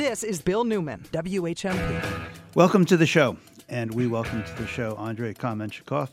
[0.00, 2.30] This is Bill Newman, WHMP.
[2.54, 3.36] Welcome to the show,
[3.68, 6.08] and we welcome to the show Andrei Kamenchikov.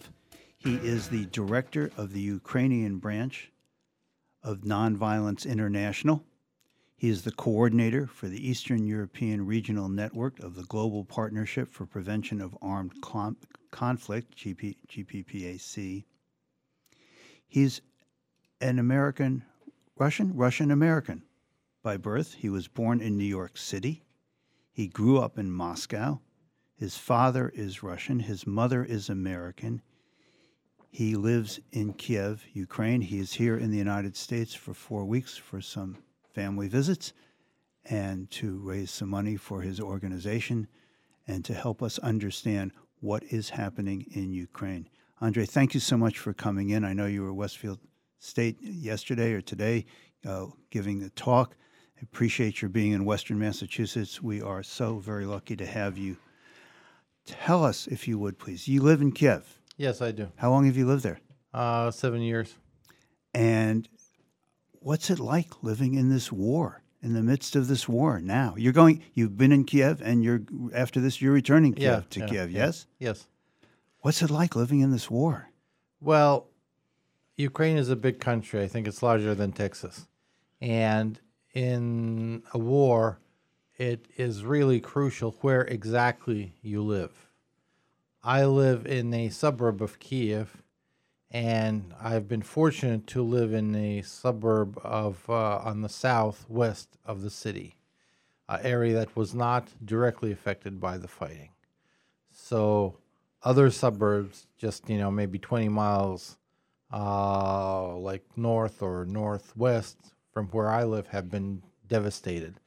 [0.58, 3.50] He is the director of the Ukrainian branch
[4.44, 6.22] of Nonviolence International.
[6.98, 11.86] He is the coordinator for the Eastern European Regional Network of the Global Partnership for
[11.86, 13.38] Prevention of Armed Con-
[13.72, 16.04] Conflict, GP- GPPAC.
[17.48, 17.80] He's
[18.60, 19.46] an American,
[19.98, 21.24] Russian, Russian American
[21.88, 22.34] by birth.
[22.34, 24.04] He was born in New York City.
[24.74, 26.20] He grew up in Moscow.
[26.76, 29.82] His father is Russian, his mother is American.
[30.90, 33.00] He lives in Kiev, Ukraine.
[33.00, 35.96] He is here in the United States for four weeks for some
[36.36, 37.14] family visits
[37.86, 40.68] and to raise some money for his organization
[41.26, 44.90] and to help us understand what is happening in Ukraine.
[45.22, 46.84] Andre, thank you so much for coming in.
[46.84, 47.80] I know you were Westfield
[48.20, 49.86] State yesterday or today
[50.28, 51.56] uh, giving a talk.
[52.02, 54.22] Appreciate your being in Western Massachusetts.
[54.22, 56.18] We are so very lucky to have you.
[57.26, 58.68] Tell us, if you would, please.
[58.68, 59.60] You live in Kiev.
[59.78, 60.32] Yes, I do.
[60.38, 61.20] How long have you lived there?
[61.54, 62.54] Uh, seven years.
[63.34, 63.88] And
[64.74, 68.56] what's it like living in this war, in the midst of this war now?
[68.58, 70.42] You're going, you've been in Kiev, and you're
[70.74, 72.66] after this, you're returning Kiev Yeah, to yeah, Kiev, yeah.
[72.66, 72.88] yes?
[73.00, 73.28] Yes.
[74.02, 75.50] What's it like living in this war?
[76.00, 76.48] Well,
[77.36, 78.62] Ukraine is a big country.
[78.62, 80.08] I think it's larger than Texas.
[80.62, 81.20] And
[81.58, 83.18] in a war,
[83.80, 87.32] it is really crucial where exactly you live.
[88.24, 90.62] I live in a suburb of Kiev,
[91.32, 97.24] and I've been fortunate to live in a suburb of uh, on the southwest of
[97.24, 97.78] the city,
[98.48, 101.50] an area that was not directly affected by the fighting.
[102.32, 103.00] So
[103.42, 106.38] other suburbs, just you know, maybe 20 miles,
[106.94, 112.60] uh, like north or northwest from where I live, have been devastated.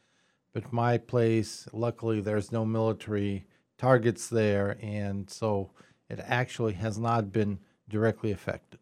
[0.53, 3.47] But my place, luckily, there's no military
[3.79, 5.71] targets there, and so
[6.09, 8.81] it actually has not been directly affected.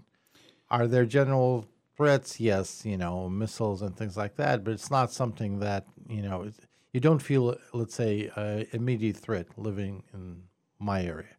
[0.71, 1.67] Are there general
[1.99, 2.41] threats?
[2.41, 6.51] Yes, you know, missiles and things like that, but it's not something that you know.
[6.95, 10.45] You don't feel, let's say, uh, immediate threat living in
[10.79, 11.37] my area.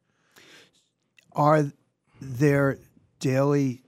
[1.32, 1.72] Are
[2.22, 2.78] there
[3.20, 3.82] daily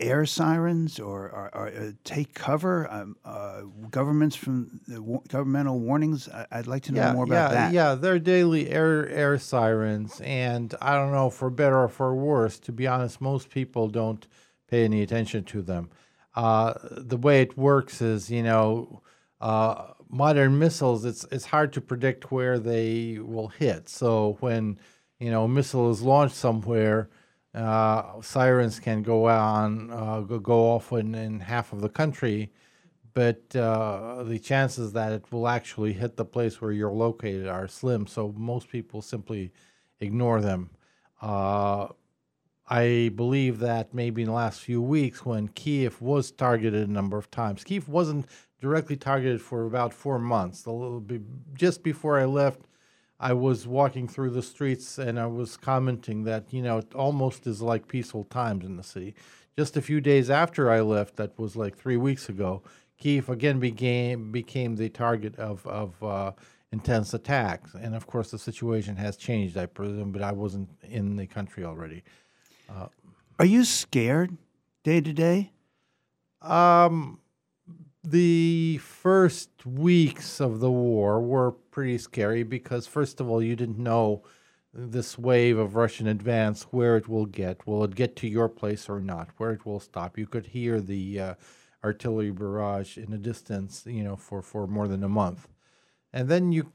[0.00, 2.90] air sirens or, or, or uh, take cover?
[2.90, 6.28] Um, uh, governments from the wa- governmental warnings?
[6.28, 7.72] I, I'd like to know more about yeah, that.
[7.72, 12.58] Yeah, they're daily air air sirens, and I don't know for better or for worse.
[12.60, 14.26] To be honest, most people don't
[14.68, 15.90] pay any attention to them.
[16.34, 19.02] Uh, the way it works is, you know,
[19.40, 21.04] uh, modern missiles.
[21.04, 23.88] It's it's hard to predict where they will hit.
[23.88, 24.78] So when
[25.20, 27.08] you know a missile is launched somewhere.
[27.54, 32.50] Uh, sirens can go on, uh, go, off in, in half of the country,
[33.12, 37.68] but uh, the chances that it will actually hit the place where you're located are
[37.68, 38.08] slim.
[38.08, 39.52] So most people simply
[40.00, 40.70] ignore them.
[41.22, 41.88] Uh,
[42.68, 47.18] I believe that maybe in the last few weeks, when Kiev was targeted a number
[47.18, 48.26] of times, Kiev wasn't
[48.60, 50.66] directly targeted for about four months.
[51.52, 52.62] Just before I left,
[53.24, 57.46] I was walking through the streets and I was commenting that, you know, it almost
[57.46, 59.14] is like peaceful times in the city.
[59.56, 62.62] Just a few days after I left, that was like three weeks ago,
[62.98, 66.32] Kiev again became became the target of, of uh,
[66.70, 67.72] intense attacks.
[67.74, 71.64] And of course, the situation has changed, I presume, but I wasn't in the country
[71.64, 72.02] already.
[73.38, 74.36] Are you scared
[74.82, 75.52] day to day?
[76.42, 77.20] Um,
[78.04, 83.78] the first weeks of the war were pretty scary because, first of all, you didn't
[83.78, 84.22] know
[84.72, 87.66] this wave of Russian advance where it will get.
[87.66, 89.30] Will it get to your place or not?
[89.38, 90.18] Where it will stop?
[90.18, 91.34] You could hear the uh,
[91.82, 95.48] artillery barrage in the distance, you know, for for more than a month,
[96.12, 96.72] and then you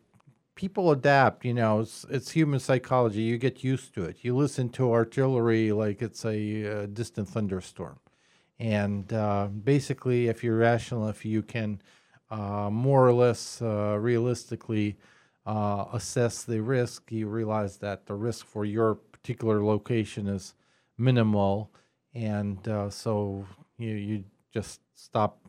[0.55, 1.45] people adapt.
[1.45, 3.21] You know, it's, it's human psychology.
[3.21, 4.17] You get used to it.
[4.21, 7.99] You listen to artillery like it's a uh, distant thunderstorm.
[8.59, 11.81] And uh, basically, if you're rational, if you can
[12.29, 14.97] uh, more or less uh, realistically
[15.45, 20.53] uh, assess the risk, you realize that the risk for your particular location is
[20.97, 21.71] minimal,
[22.13, 23.45] and uh, so
[23.77, 24.23] you you
[24.53, 25.39] just stop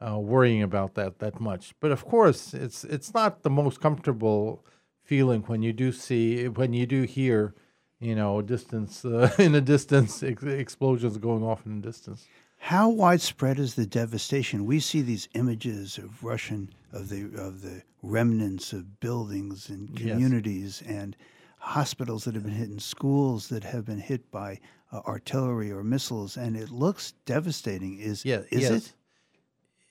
[0.00, 1.74] uh, worrying about that that much.
[1.80, 4.64] But of course, it's it's not the most comfortable
[5.02, 7.54] feeling when you do see when you do hear,
[8.00, 12.26] you know, distance uh, in a distance ex- explosions going off in the distance.
[12.64, 14.66] How widespread is the devastation?
[14.66, 20.00] We see these images of Russian of the of the remnants of buildings and Yes.
[20.12, 21.16] communities and
[21.58, 24.60] hospitals that have been hit and schools that have been hit by
[24.92, 27.98] uh, artillery or missiles, and it looks devastating.
[27.98, 28.72] Is Yeah, is yes.
[28.72, 28.94] it?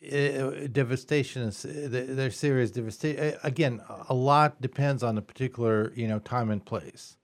[0.01, 3.35] uh, devastation is uh, there's serious devastation.
[3.43, 7.17] Again, a lot depends on the particular you know time and place.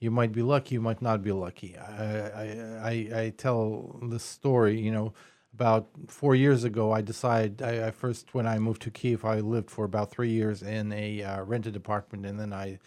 [0.00, 1.76] You might be lucky, you might not be lucky.
[1.76, 2.44] I I,
[2.82, 5.12] I, I tell this story, you know,
[5.52, 6.92] about four years ago.
[6.92, 10.30] I decided I, I, first when I moved to Kiev, I lived for about three
[10.30, 12.78] years in a uh, rented apartment, and then I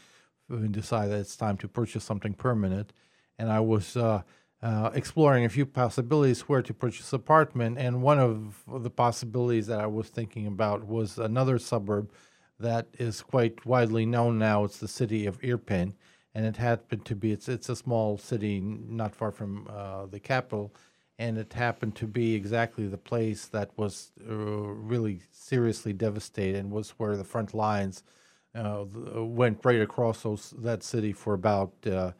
[0.71, 2.94] decided it's time to purchase something permanent,
[3.38, 3.95] and I was.
[3.95, 4.24] Uh,
[4.63, 9.81] uh, exploring a few possibilities where to purchase apartment, and one of the possibilities that
[9.81, 12.09] I was thinking about was another suburb
[12.62, 14.63] that is quite widely known now.
[14.63, 15.95] It's the city of Irpin,
[16.35, 20.19] and it happened to be it's it's a small city not far from uh, the
[20.19, 20.74] capital,
[21.19, 26.71] and it happened to be exactly the place that was uh, really seriously devastated and
[26.71, 28.03] was where the front lines
[28.56, 28.85] uh,
[29.15, 32.12] went right across those, that city for about uh,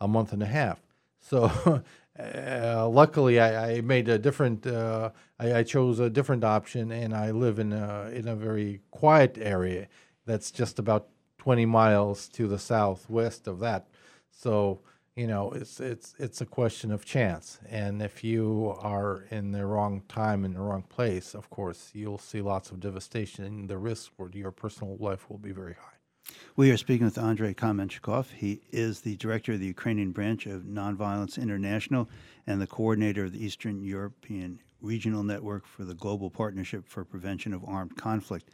[0.00, 0.80] a month and a half.
[1.20, 1.82] So,
[2.18, 4.66] uh, luckily, I, I, made a different.
[4.66, 8.80] Uh, I, I, chose a different option, and I live in a in a very
[8.90, 9.88] quiet area
[10.26, 11.08] that's just about
[11.40, 13.88] 20 miles to the southwest of that.
[14.30, 14.80] So,
[15.16, 19.64] you know, it's it's it's a question of chance, and if you are in the
[19.64, 23.78] wrong time in the wrong place, of course, you'll see lots of devastation, and the
[23.78, 26.34] risk for your personal life will be very high.
[26.56, 28.32] We are speaking with Andrei Kamenchikov.
[28.36, 32.06] He is the director of the Ukrainian branch of Nonviolence International
[32.46, 37.54] and the coordinator of the Eastern European Regional Network for the Global Partnership for Prevention
[37.54, 38.50] of Armed Conflict.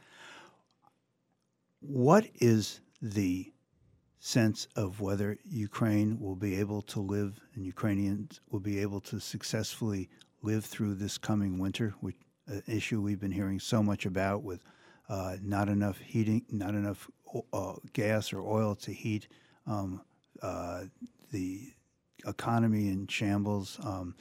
[1.89, 3.53] What is the
[4.19, 9.21] sense of whether Ukraine will be able to live and Ukrainians will be able to
[9.21, 10.09] successfully
[10.41, 12.17] live through this coming winter, which
[12.47, 14.65] an issue we've been hearing so much about with
[15.07, 17.09] uh, not enough heating, not enough
[17.53, 19.29] uh, gas or oil to heat
[19.65, 20.01] um,
[20.41, 20.83] uh,
[21.31, 21.71] the
[22.25, 24.13] economy in shambles, um,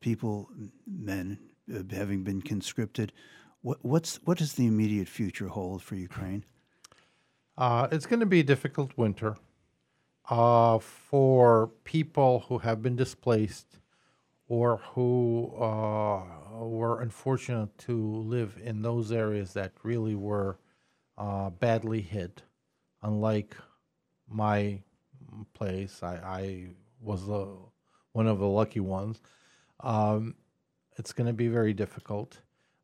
[0.00, 0.48] people,
[0.86, 1.38] men
[1.74, 3.12] uh, having been conscripted.
[3.60, 6.46] What, what's what does the immediate future hold for Ukraine?
[7.56, 9.36] Uh, it's going to be a difficult winter
[10.30, 13.78] uh, for people who have been displaced
[14.48, 16.22] or who uh,
[16.64, 20.58] were unfortunate to live in those areas that really were
[21.18, 22.42] uh, badly hit.
[23.02, 23.56] Unlike
[24.28, 24.80] my
[25.54, 26.66] place, I, I
[27.00, 27.56] was the,
[28.12, 29.20] one of the lucky ones.
[29.80, 30.34] Um,
[30.96, 32.38] it's going to be very difficult.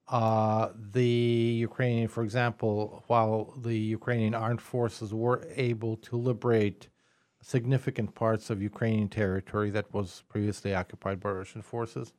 [0.08, 1.04] Uh, the
[1.68, 6.88] Ukrainian, for example, while the Ukrainian armed forces were able to liberate
[7.42, 12.14] significant parts of Ukrainian territory that was previously occupied by Russian forces,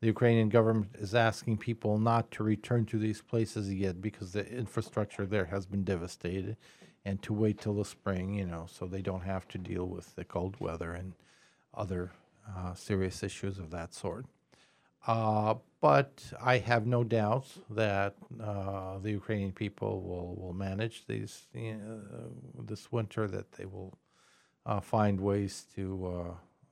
[0.00, 4.46] the Ukrainian government is asking people not to return to these places yet because the
[4.50, 6.56] infrastructure there has been devastated
[7.06, 10.14] and to wait till the spring, you know, so they don't have to deal with
[10.14, 11.14] the cold weather and
[11.74, 12.12] other
[12.54, 14.26] uh, serious issues of that sort.
[15.06, 21.46] Uh, but I have no doubts that uh, the Ukrainian people will, will manage these
[22.58, 23.98] this winter, that they will
[24.66, 25.84] uh, find ways to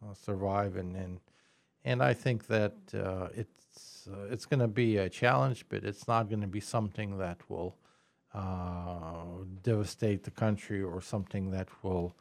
[0.03, 1.21] uh, survive and, and
[1.85, 6.07] and I think that uh, it's uh, it's going to be a challenge, but it's
[6.09, 7.77] not going to be something that will
[8.35, 12.15] uh, devastate the country or something that will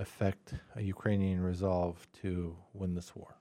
[0.00, 3.36] affect a Ukrainian resolve to win this war.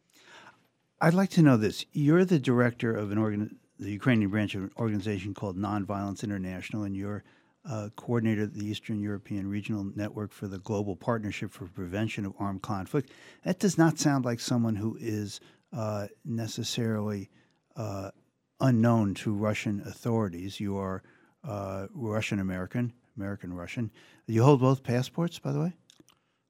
[1.01, 1.83] I'd like to know this.
[1.91, 6.83] You're the director of an organ, the Ukrainian branch of an organization called Nonviolence International,
[6.83, 7.23] and you're
[7.67, 12.33] uh, coordinator of the Eastern European Regional Network for the Global Partnership for Prevention of
[12.39, 13.11] Armed Conflict.
[13.43, 15.39] That does not sound like someone who is
[15.73, 17.29] uh, necessarily
[17.75, 18.11] uh,
[18.59, 20.59] unknown to Russian authorities.
[20.59, 21.01] You are
[21.43, 23.91] uh, Russian American, American Russian.
[24.27, 25.73] You hold both passports, by the way.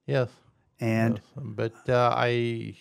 [0.06, 0.28] Yes.
[0.78, 1.44] And yes.
[1.44, 2.76] but uh, I,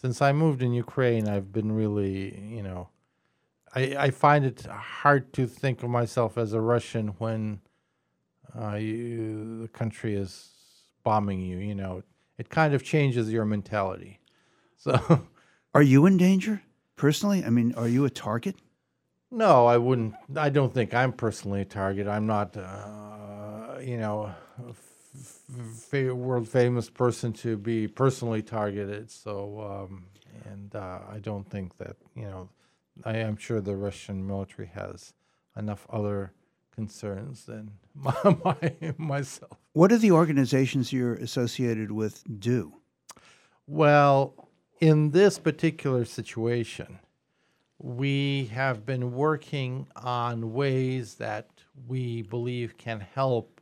[0.00, 2.88] since I moved in Ukraine, I've been really, you know,
[3.74, 4.62] I I find it
[5.02, 7.60] hard to think of myself as a Russian when
[8.58, 10.32] uh, you, the country is
[11.04, 11.58] bombing you.
[11.58, 12.02] You know,
[12.38, 14.16] it kind of changes your mentality.
[14.86, 14.94] So
[15.74, 16.62] Are you in danger
[16.96, 17.44] personally?
[17.44, 18.56] I mean, are you a target?
[19.30, 20.14] No, I wouldn't.
[20.34, 22.08] I don't think I'm personally a target.
[22.08, 24.32] I'm not, uh, you know,
[24.70, 24.72] a
[25.18, 29.10] f- world famous person to be personally targeted.
[29.10, 30.06] So, um,
[30.44, 32.48] and uh, I don't think that, you know,
[33.04, 35.14] I am sure the Russian military has
[35.56, 36.32] enough other
[36.74, 38.14] concerns than my,
[38.44, 39.58] my, myself.
[39.72, 42.74] What do the organizations you're associated with do?
[43.66, 44.48] Well,
[44.80, 46.98] in this particular situation,
[47.78, 51.48] we have been working on ways that
[51.86, 53.59] we believe can help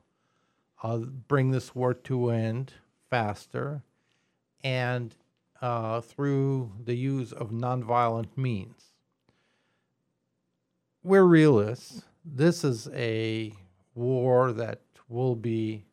[0.82, 2.74] uh, bring this war to end
[3.10, 3.82] faster
[4.62, 5.16] and
[5.60, 8.92] uh, through the use of nonviolent means.
[11.02, 12.02] we're realists.
[12.24, 13.52] This is a
[13.94, 15.84] war that will be,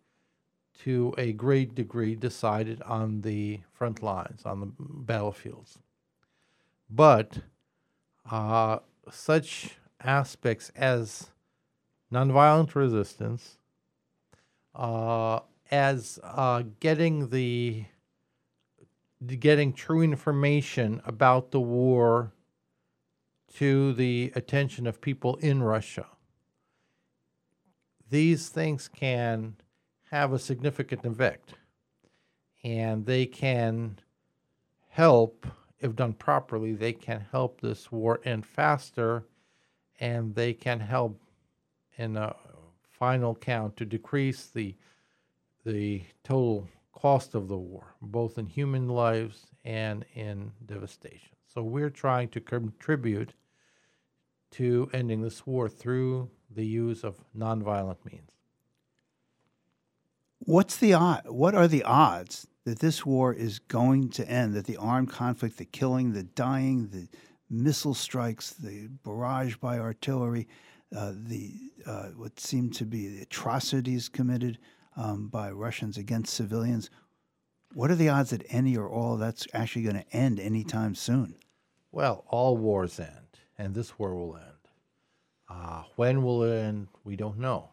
[0.83, 5.79] to a great degree, decided on the front lines, on the battlefields.
[6.89, 7.39] But
[8.29, 11.29] uh, such aspects as
[12.11, 13.57] nonviolent resistance,
[14.75, 15.39] uh,
[15.71, 17.85] as uh, getting the
[19.39, 22.33] getting true information about the war
[23.53, 26.05] to the attention of people in Russia.
[28.09, 29.55] These things can
[30.11, 31.53] have a significant effect,
[32.63, 33.99] and they can
[34.89, 35.47] help,
[35.79, 39.25] if done properly, they can help this war end faster,
[39.99, 41.19] and they can help,
[41.97, 42.35] in a
[42.99, 44.75] final count, to decrease the
[45.65, 51.35] the total cost of the war, both in human lives and in devastation.
[51.51, 53.33] So we're trying to contribute
[54.51, 58.31] to ending this war through the use of nonviolent means.
[60.39, 60.93] What's the?
[61.25, 64.53] What are the odds that this war is going to end?
[64.53, 67.07] That the armed conflict, the killing, the dying, the
[67.49, 70.47] missile strikes, the barrage by artillery,
[70.95, 71.53] uh, the
[71.85, 74.57] uh, what seem to be the atrocities committed
[74.97, 76.89] um, by Russians against civilians.
[77.73, 80.95] What are the odds that any or all of that's actually going to end anytime
[80.95, 81.35] soon?
[81.91, 84.45] Well, all wars end, and this war will end.
[85.49, 86.87] Uh, when will it end?
[87.03, 87.69] We don't know.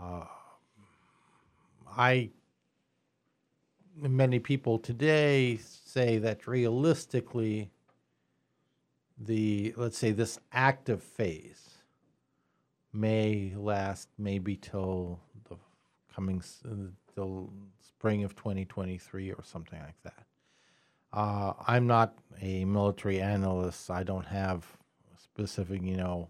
[0.00, 0.24] Uh,
[1.96, 2.30] I,
[3.96, 7.70] many people today say that realistically,
[9.20, 11.68] the let's say this active phase
[12.92, 15.56] may last maybe till the
[16.14, 16.42] coming
[17.14, 17.52] till
[17.86, 20.24] spring of 2023 or something like that.
[21.12, 23.90] Uh, I'm not a military analyst.
[23.90, 24.64] I don't have
[25.22, 26.28] specific, you know,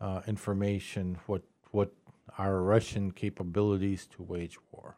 [0.00, 1.92] uh, information what what
[2.38, 4.96] are Russian capabilities to wage war.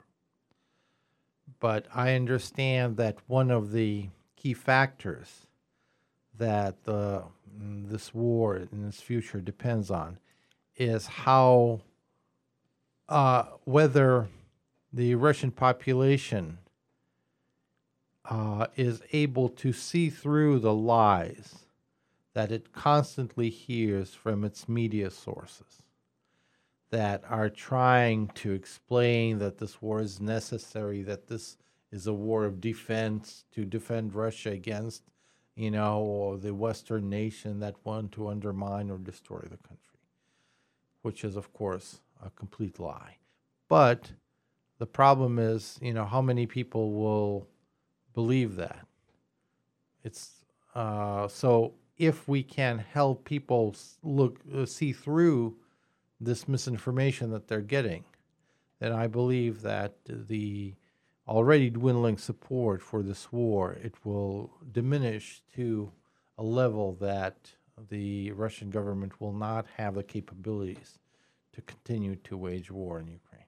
[1.61, 5.48] But I understand that one of the key factors
[6.39, 7.25] that the,
[7.61, 10.19] mm, this war in its future depends on
[10.77, 11.81] is how
[13.09, 14.29] uh, whether
[14.93, 16.59] the Russian population
[18.25, 21.65] uh, is able to see through the lies
[22.35, 25.83] that it constantly hears from its media sources
[26.91, 31.57] that are trying to explain that this war is necessary, that this
[31.91, 35.03] is a war of defense to defend Russia against,
[35.59, 39.99] you know, or the Western nation that want to undermine or destroy the country,
[41.03, 43.17] which is, of course, a complete lie.
[43.69, 44.13] But
[44.79, 47.49] the problem is, you know, how many people will
[48.15, 48.87] believe that?
[50.05, 50.45] It's
[50.77, 53.75] uh, so if we can help people
[54.05, 55.57] look uh, see through
[56.21, 58.05] this misinformation that they're getting,
[58.79, 60.75] then I believe that the
[61.29, 65.93] already dwindling support for this war it will diminish to
[66.39, 67.37] a level that
[67.91, 70.99] the Russian government will not have the capabilities
[71.53, 73.45] to continue to wage war in Ukraine.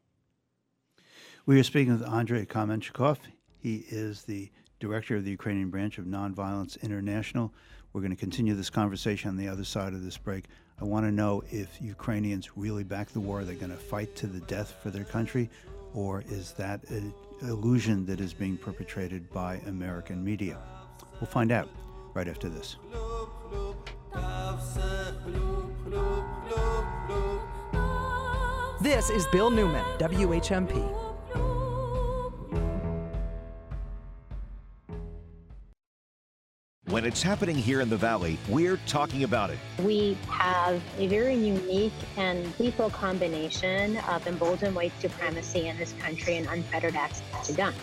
[1.47, 3.19] We are speaking with Andrei Kamenchikov.
[3.59, 7.53] He is the director of the Ukrainian branch of Nonviolence International.
[7.93, 10.45] We're going to continue this conversation on the other side of this break.
[10.81, 13.41] I want to know if Ukrainians really back the war.
[13.41, 15.51] Are They're going to fight to the death for their country,
[15.93, 20.59] or is that an illusion that is being perpetrated by American media?
[21.21, 21.69] We'll find out
[22.15, 22.77] right after this.
[28.81, 31.00] This is Bill Newman, WHMP.
[36.91, 39.59] When it's happening here in the Valley, we're talking about it.
[39.79, 46.39] We have a very unique and lethal combination of emboldened white supremacy in this country
[46.39, 47.77] and unfettered access to guns.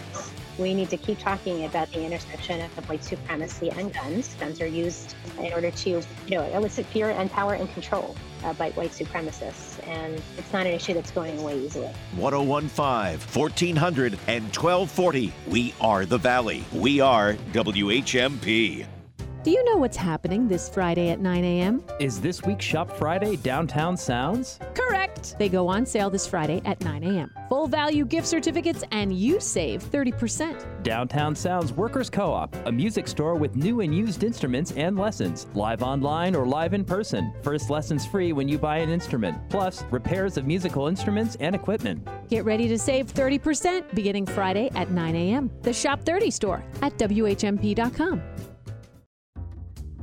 [0.57, 4.35] We need to keep talking about the intersection of white supremacy and guns.
[4.41, 8.51] Guns are used in order to, you know, elicit fear and power and control uh,
[8.55, 9.81] by white supremacists.
[9.87, 11.93] And it's not an issue that's going away easily.
[12.17, 15.31] 1015, 1400, and 1240.
[15.47, 16.65] We are the Valley.
[16.73, 18.85] We are WHMP.
[19.47, 21.81] Do you know what's happening this Friday at 9 a.m.?
[22.01, 24.59] Is this week's Shop Friday Downtown Sounds?
[24.73, 25.37] Correct!
[25.39, 27.33] They go on sale this Friday at 9 a.m.
[27.47, 30.83] Full value gift certificates, and you save 30%.
[30.83, 35.47] Downtown Sounds Workers Co op, a music store with new and used instruments and lessons,
[35.53, 37.33] live online or live in person.
[37.41, 42.05] First lessons free when you buy an instrument, plus repairs of musical instruments and equipment.
[42.27, 45.49] Get ready to save 30% beginning Friday at 9 a.m.
[45.61, 48.21] The Shop 30 store at WHMP.com.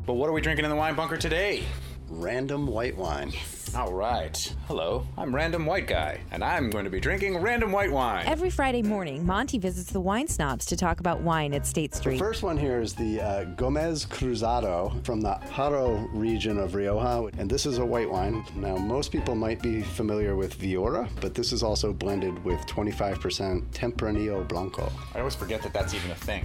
[0.07, 1.65] But what are we drinking in the wine bunker today?
[2.09, 3.31] random white wine.
[3.33, 3.75] Yes.
[3.75, 4.55] All right.
[4.67, 8.25] Hello, I'm Random White Guy, and I'm going to be drinking random white wine.
[8.27, 12.15] Every Friday morning, Monty visits the wine snobs to talk about wine at State Street.
[12.15, 17.31] The first one here is the uh, Gomez Cruzado from the Haro region of Rioja,
[17.39, 18.45] and this is a white wine.
[18.55, 23.63] Now, most people might be familiar with Viura, but this is also blended with 25%
[23.73, 24.93] Tempranillo Blanco.
[25.15, 26.45] I always forget that that's even a thing.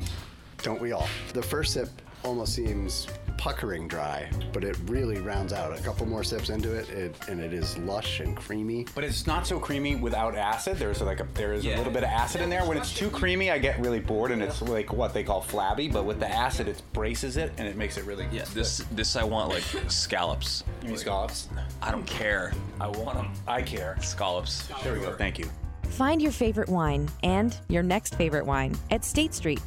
[0.63, 1.07] Don't we all?
[1.33, 1.89] The first sip
[2.23, 3.07] almost seems
[3.37, 5.77] puckering dry, but it really rounds out.
[5.77, 8.85] A couple more sips into it, it and it is lush and creamy.
[8.93, 10.77] But it's not so creamy without acid.
[10.77, 12.65] There's like a there is a little bit of acid in there.
[12.65, 15.87] When it's too creamy, I get really bored, and it's like what they call flabby.
[15.87, 19.15] But with the acid, it braces it, and it makes it really Yeah, this this
[19.15, 20.65] I want like scallops.
[20.81, 21.47] You mean scallops?
[21.81, 22.51] I don't care.
[22.81, 23.31] I want them.
[23.47, 23.95] I care.
[24.01, 24.67] Scallops.
[24.83, 25.15] There we go.
[25.15, 25.49] Thank you.
[25.83, 29.61] Find your favorite wine and your next favorite wine at State Street.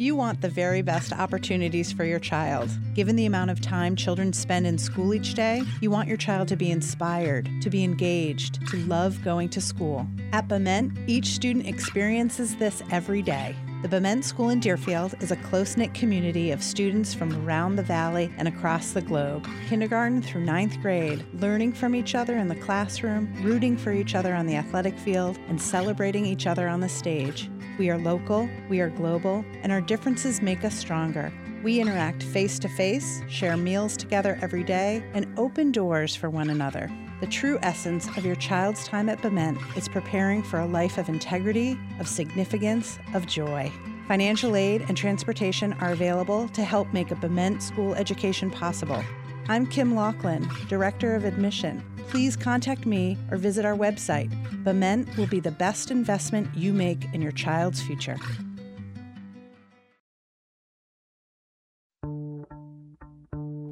[0.00, 2.70] You want the very best opportunities for your child.
[2.94, 6.46] Given the amount of time children spend in school each day, you want your child
[6.48, 10.06] to be inspired, to be engaged, to love going to school.
[10.32, 13.56] At Bement, each student experiences this every day.
[13.80, 17.82] The Bement School in Deerfield is a close knit community of students from around the
[17.84, 19.46] valley and across the globe.
[19.68, 24.34] Kindergarten through ninth grade, learning from each other in the classroom, rooting for each other
[24.34, 27.48] on the athletic field, and celebrating each other on the stage.
[27.78, 31.32] We are local, we are global, and our differences make us stronger.
[31.62, 36.50] We interact face to face, share meals together every day, and open doors for one
[36.50, 36.90] another.
[37.20, 41.08] The true essence of your child's time at Bement is preparing for a life of
[41.08, 43.72] integrity, of significance, of joy.
[44.06, 49.02] Financial aid and transportation are available to help make a Bement school education possible.
[49.48, 51.82] I'm Kim Laughlin, Director of Admission.
[52.08, 54.30] Please contact me or visit our website.
[54.62, 58.16] Bement will be the best investment you make in your child's future.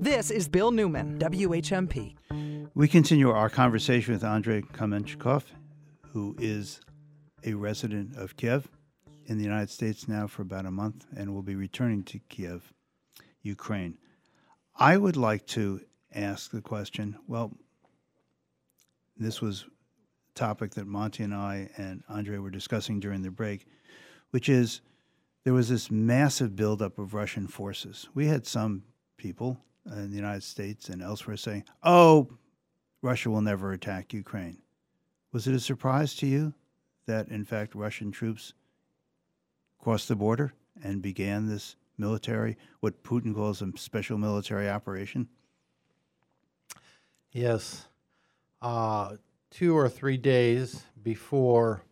[0.01, 2.17] This is Bill Newman, WHMP.
[2.77, 5.45] We continue our conversation with Andrei Kamenchikov,
[6.13, 6.83] who is
[7.43, 8.69] a resident of Kiev
[9.25, 12.75] in the United States now for about a month and will be returning to Kiev,
[13.41, 13.97] Ukraine.
[14.75, 15.81] I would like to
[16.15, 17.57] ask the question well,
[19.17, 19.65] this was
[20.29, 23.67] a topic that Monty and I and Andre were discussing during the break,
[24.33, 24.83] which is
[25.45, 28.11] there was this massive buildup of Russian forces.
[28.13, 28.83] We had some
[29.17, 32.29] people in the United States and elsewhere saying, oh,
[33.07, 34.59] Russia will never attack Ukraine.
[35.33, 36.53] Was it a surprise to you
[37.07, 38.53] that, in fact, Russian troops
[39.79, 45.29] crossed the border and began this military, what Putin calls a special military operation?
[47.31, 47.87] Yes.
[48.61, 49.19] Uh,
[49.51, 51.83] two or three days before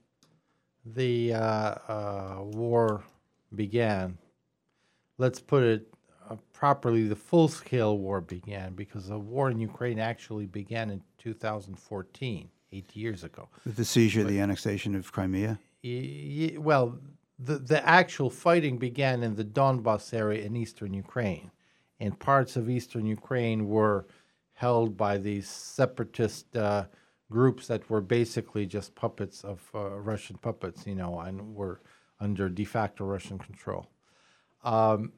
[0.85, 3.05] the uh, uh, war
[3.55, 4.19] began,
[5.19, 5.94] let's put it
[6.53, 12.49] properly, the full scale war began because the war in Ukraine actually began in 2014,
[12.73, 13.49] eight years ago.
[13.65, 15.59] With the seizure, the annexation of Crimea?
[15.83, 16.99] Y- y- well,
[17.39, 21.51] the, the actual fighting began in the Donbas area in eastern Ukraine.
[22.01, 24.07] And parts of eastern Ukraine were
[24.55, 26.85] held by these separatist uh,
[27.31, 31.81] groups that were basically just puppets of uh, Russian puppets, you know, and were
[32.21, 33.91] under de facto Russian control.
[34.63, 35.13] Um,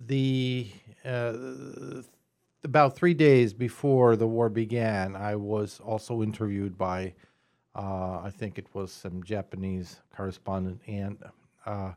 [0.00, 0.70] the
[1.04, 2.02] uh,
[2.64, 7.14] about three days before the war began, I was also interviewed by,
[7.74, 11.18] uh, I think it was some Japanese correspondent, and
[11.64, 11.92] uh,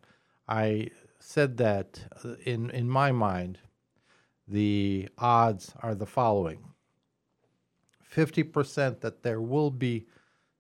[0.47, 3.59] I said that uh, in in my mind,
[4.47, 6.63] the odds are the following:
[8.03, 10.07] fifty percent that there will be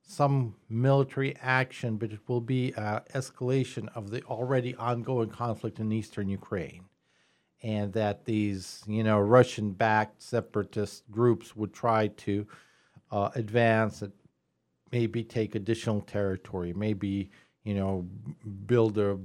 [0.01, 5.91] some military action, but it will be uh, escalation of the already ongoing conflict in
[5.91, 6.88] eastern Ukraine
[7.61, 12.47] and that these, you know, Russian-backed separatist groups would try to
[13.11, 14.13] uh, advance and
[14.91, 17.29] maybe take additional territory, maybe
[17.63, 18.07] you know,
[18.65, 19.17] build a,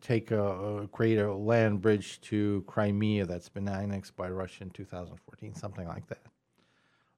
[0.00, 5.54] take a, create a land bridge to Crimea that's been annexed by Russia in 2014,
[5.54, 6.20] something like that.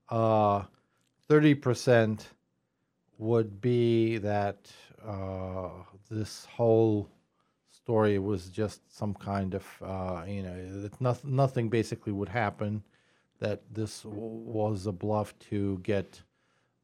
[0.08, 0.62] Uh,
[1.28, 2.28] Thirty percent
[3.16, 4.70] would be that
[5.02, 5.70] uh,
[6.10, 7.08] this whole
[7.82, 12.82] story was just some kind of uh, you know that nothing, nothing basically would happen
[13.40, 16.22] that this was a bluff to get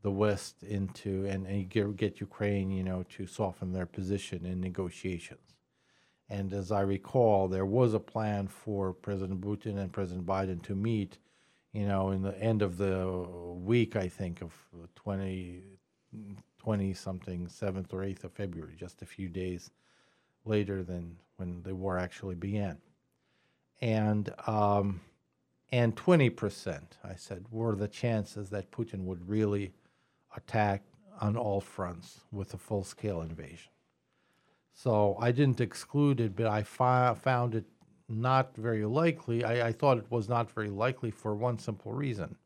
[0.03, 4.61] the west into and, and get, get ukraine you know to soften their position in
[4.61, 5.55] negotiations.
[6.29, 10.75] And as i recall there was a plan for president putin and president biden to
[10.75, 11.19] meet
[11.73, 12.97] you know in the end of the
[13.73, 14.53] week i think of
[14.97, 15.63] 20
[16.59, 19.71] 20 something 7th or 8th of february just a few days
[20.49, 22.79] later than when the war actually began.
[23.81, 25.01] and um,
[25.71, 29.73] and 20%, I said, were the chances that Putin would really
[30.35, 30.83] attack
[31.21, 33.71] on all fronts with a full scale invasion.
[34.73, 37.65] So I didn't exclude it, but I fi- found it
[38.09, 39.45] not very likely.
[39.45, 42.37] I, I, thought it was not very likely for one simple reason.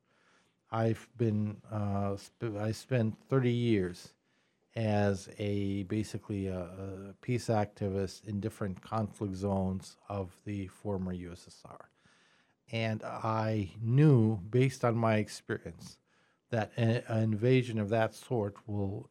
[0.70, 4.14] I've been, uh, sp- I spent 30 years
[4.74, 11.80] as a basically a, a peace activist in different conflict zones of the former USSR.
[12.70, 15.98] And I knew, based on my experience,
[16.50, 19.10] that an, invasion of that sort will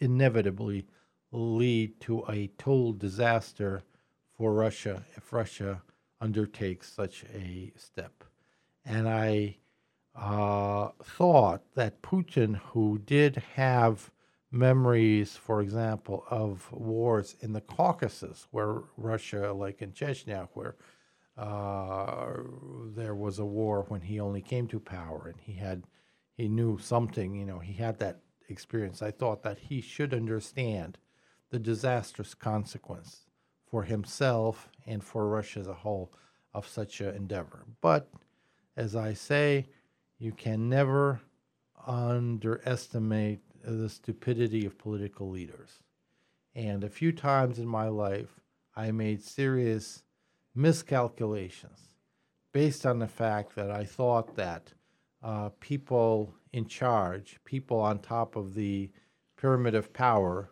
[0.00, 0.86] inevitably
[1.30, 3.82] lead to a total disaster
[4.36, 5.82] for Russia if Russia
[6.20, 8.24] undertakes such a step.
[8.84, 9.56] And I
[10.14, 14.10] uh, thought that Putin, who did have
[14.50, 20.76] memories, for example, of wars in the Caucasus, where Russia, like in Chechnya, where
[21.36, 22.32] uh,
[22.94, 25.84] there was a war when he only came to power, and he had
[26.36, 27.34] he knew something.
[27.34, 29.02] You know, he had that experience.
[29.02, 30.98] I thought that he should understand
[31.50, 33.26] the disastrous consequence
[33.70, 36.12] for himself and for Russia as a whole
[36.54, 37.64] of such an endeavor.
[37.80, 38.10] But
[38.76, 39.66] as I say,
[40.18, 41.20] you can never
[41.86, 43.40] underestimate
[43.72, 45.80] the stupidity of political leaders.
[46.54, 48.40] And a few times in my life,
[48.74, 50.02] I made serious
[50.54, 51.96] miscalculations
[52.52, 54.72] based on the fact that I thought that
[55.22, 58.90] uh, people in charge, people on top of the
[59.36, 60.50] pyramid of power,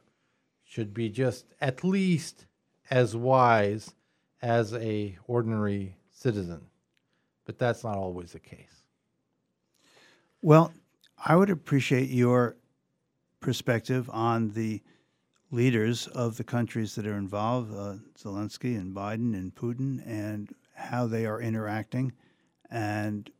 [0.64, 2.46] should be just at least
[2.90, 3.94] as wise
[4.42, 6.60] as a ordinary citizen.
[7.46, 8.82] But that's not always the case.
[10.42, 10.72] Well,
[11.24, 12.56] I would appreciate your
[13.44, 14.80] perspective on the
[15.50, 21.06] leaders of the countries that are involved, uh, Zelensky and Biden and Putin, and how
[21.06, 22.14] they are interacting,
[22.70, 23.30] and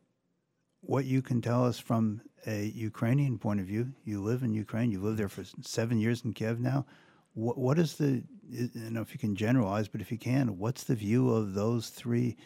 [0.81, 3.93] what you can tell us from a Ukrainian point of view.
[4.03, 4.91] You live in Ukraine.
[4.91, 6.85] You've lived there for seven years in Kiev now.
[7.33, 8.21] What, what is the,
[8.53, 11.55] I don't know if you can generalize, but if you can, what's the view of
[11.55, 12.37] those three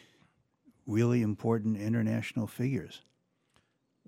[0.88, 3.02] really important international figures?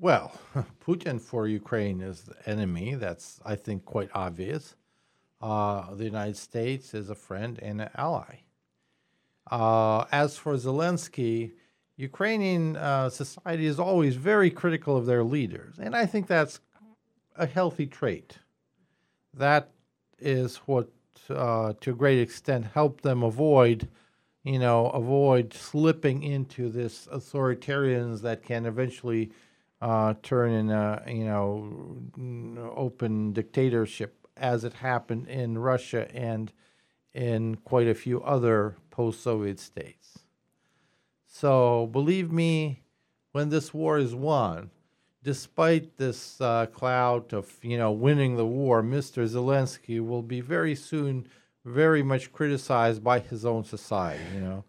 [0.01, 0.31] Well,
[0.83, 2.95] Putin for Ukraine is the enemy.
[2.95, 4.75] That's, I think, quite obvious.
[5.39, 8.39] Uh, the United States is a friend and an ally.
[9.51, 11.51] Uh, as for Zelensky,
[11.97, 16.59] Ukrainian uh, society is always very critical of their leaders, and I think that's
[17.35, 18.39] a healthy trait.
[19.35, 19.69] That
[20.17, 20.89] is what,
[21.29, 23.87] uh, to a great extent, helped them avoid,
[24.43, 29.31] you know, avoid slipping into this authoritarians that can eventually
[29.81, 36.51] uh, turn in a you know open dictatorship as it happened in Russia and
[37.13, 40.19] in quite a few other post-Soviet states.
[41.27, 42.83] So believe me,
[43.31, 44.69] when this war is won,
[45.23, 49.27] despite this uh, cloud of you know winning the war, Mr.
[49.27, 51.27] Zelensky will be very soon
[51.63, 54.23] very much criticized by his own society.
[54.35, 54.65] You know,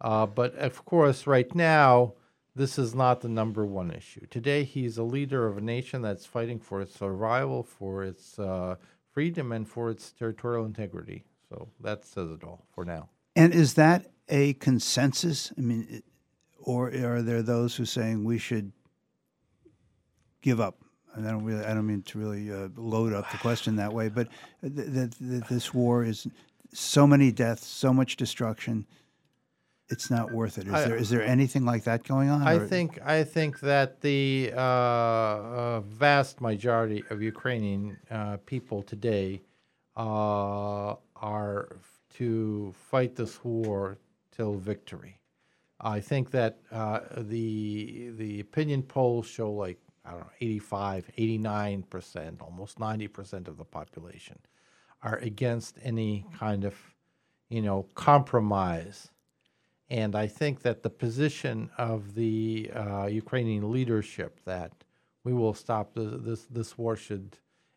[0.00, 2.14] uh, but of course, right now
[2.54, 4.26] this is not the number one issue.
[4.26, 8.76] Today, he's a leader of a nation that's fighting for its survival, for its uh,
[9.10, 11.24] freedom, and for its territorial integrity.
[11.48, 13.08] So that says it all for now.
[13.34, 15.52] And is that a consensus?
[15.56, 16.02] I mean,
[16.58, 18.72] or are there those who are saying we should
[20.42, 20.76] give up?
[21.14, 23.92] And I don't really, I don't mean to really uh, load up the question that
[23.92, 24.28] way, but
[24.62, 25.14] that
[25.48, 26.26] this war is
[26.72, 28.86] so many deaths, so much destruction
[29.92, 30.66] it's not worth it.
[30.66, 32.42] Is I, there is there anything like that going on?
[32.42, 32.66] I or?
[32.66, 39.42] think I think that the uh, uh, vast majority of Ukrainian uh, people today
[39.96, 40.94] uh,
[41.34, 41.76] are
[42.18, 43.98] to fight this war
[44.34, 45.20] till victory.
[45.80, 51.82] I think that uh, the the opinion polls show like I don't know 85, 89
[51.84, 54.38] percent, almost ninety percent of the population
[55.02, 56.74] are against any kind of
[57.48, 59.11] you know compromise
[59.92, 64.72] and I think that the position of the uh, Ukrainian leadership that
[65.22, 67.36] we will stop the, this this war should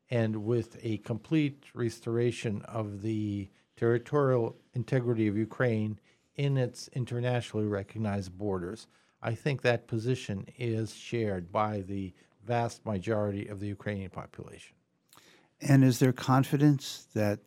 [0.10, 6.00] end with a complete restoration of the territorial integrity of Ukraine
[6.38, 8.88] in its internationally recognized borders.
[9.22, 12.14] I think that position is shared by the
[12.46, 14.76] vast majority of the Ukrainian population.
[15.60, 17.40] And is there confidence that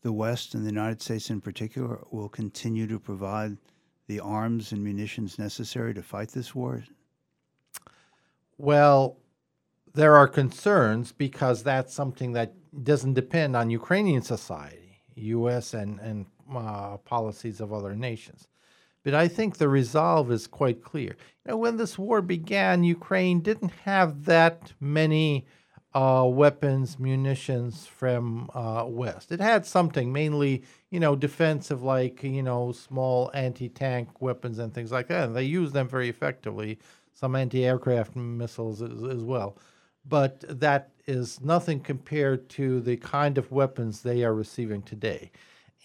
[0.00, 3.58] the West and the United States in particular will continue to provide
[4.06, 6.84] the arms and munitions necessary to fight this war?
[8.58, 9.18] Well,
[9.94, 15.74] there are concerns because that's something that doesn't depend on Ukrainian society, U.S.
[15.74, 18.48] and, and uh, policies of other nations.
[19.02, 21.16] But I think the resolve is quite clear.
[21.44, 25.46] You know, when this war began, Ukraine didn't have that many
[25.96, 29.32] uh, weapons, munitions from uh, West.
[29.32, 34.74] It had something, mainly, you know, defensive, like, you know, small anti tank weapons and
[34.74, 35.24] things like that.
[35.24, 36.78] And they used them very effectively,
[37.14, 39.56] some anti aircraft missiles as, as, well.
[40.04, 45.30] But that is nothing compared to the kind of weapons they are receiving today.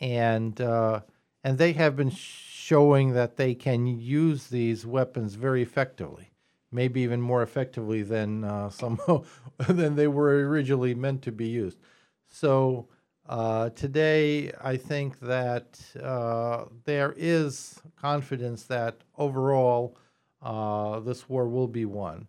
[0.02, 1.02] And, uh,
[1.46, 6.31] and they have been showing that they can use these weapons very effectively
[6.72, 9.00] maybe even more effectively than uh, some
[9.68, 11.78] than they were originally meant to be used.
[12.28, 12.88] So
[13.28, 19.98] uh, today, I think that uh, there is confidence that overall
[20.42, 22.28] uh, this war will be won.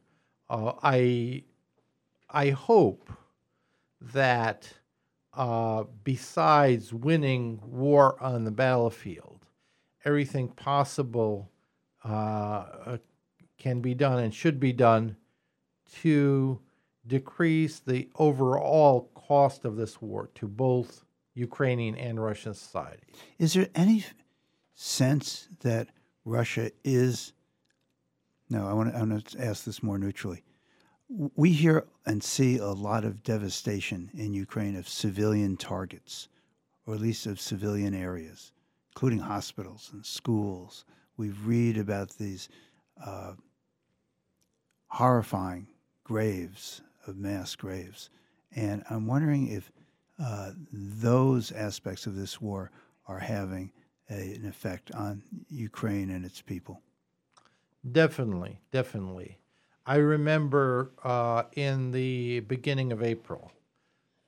[0.50, 1.44] Uh, I
[2.30, 3.10] I hope
[4.00, 4.72] that
[5.34, 9.46] uh, besides winning war on the battlefield,
[10.04, 11.50] everything possible
[12.04, 12.98] uh,
[13.62, 15.16] can be done and should be done
[16.00, 16.58] to
[17.06, 23.04] decrease the overall cost of this war to both Ukrainian and Russian society.
[23.38, 24.04] Is there any
[24.74, 25.88] sense that
[26.24, 27.32] Russia is?
[28.50, 30.42] No, I want to, I want to ask this more neutrally.
[31.08, 36.28] We hear and see a lot of devastation in Ukraine of civilian targets,
[36.84, 38.52] or at least of civilian areas,
[38.92, 40.84] including hospitals and schools.
[41.16, 42.48] We read about these
[43.04, 43.34] uh,
[44.92, 45.66] horrifying
[46.04, 48.10] graves of mass graves.
[48.54, 49.72] And I'm wondering if
[50.22, 52.70] uh, those aspects of this war
[53.08, 53.72] are having
[54.10, 56.82] a, an effect on Ukraine and its people.
[57.90, 59.38] Definitely, definitely.
[59.86, 63.50] I remember uh, in the beginning of April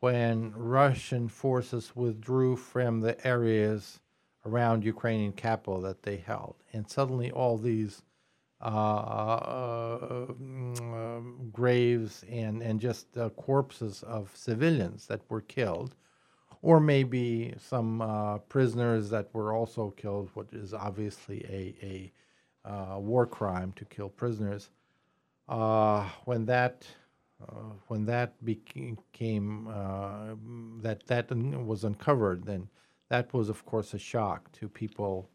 [0.00, 4.00] when Russian forces withdrew from the areas
[4.46, 8.02] around Ukrainian capital that they held, and suddenly all these
[11.52, 15.94] graves and, and just corpses of civilians that were killed,
[16.62, 22.12] or maybe some uh, prisoners that were also killed, which is obviously a,
[22.70, 24.70] a war crime to kill prisoners.
[26.24, 26.86] when that
[27.42, 30.34] uh, when that became uh,
[30.80, 31.30] that that
[31.66, 32.68] was uncovered, then
[33.08, 35.28] that was of course a shock to people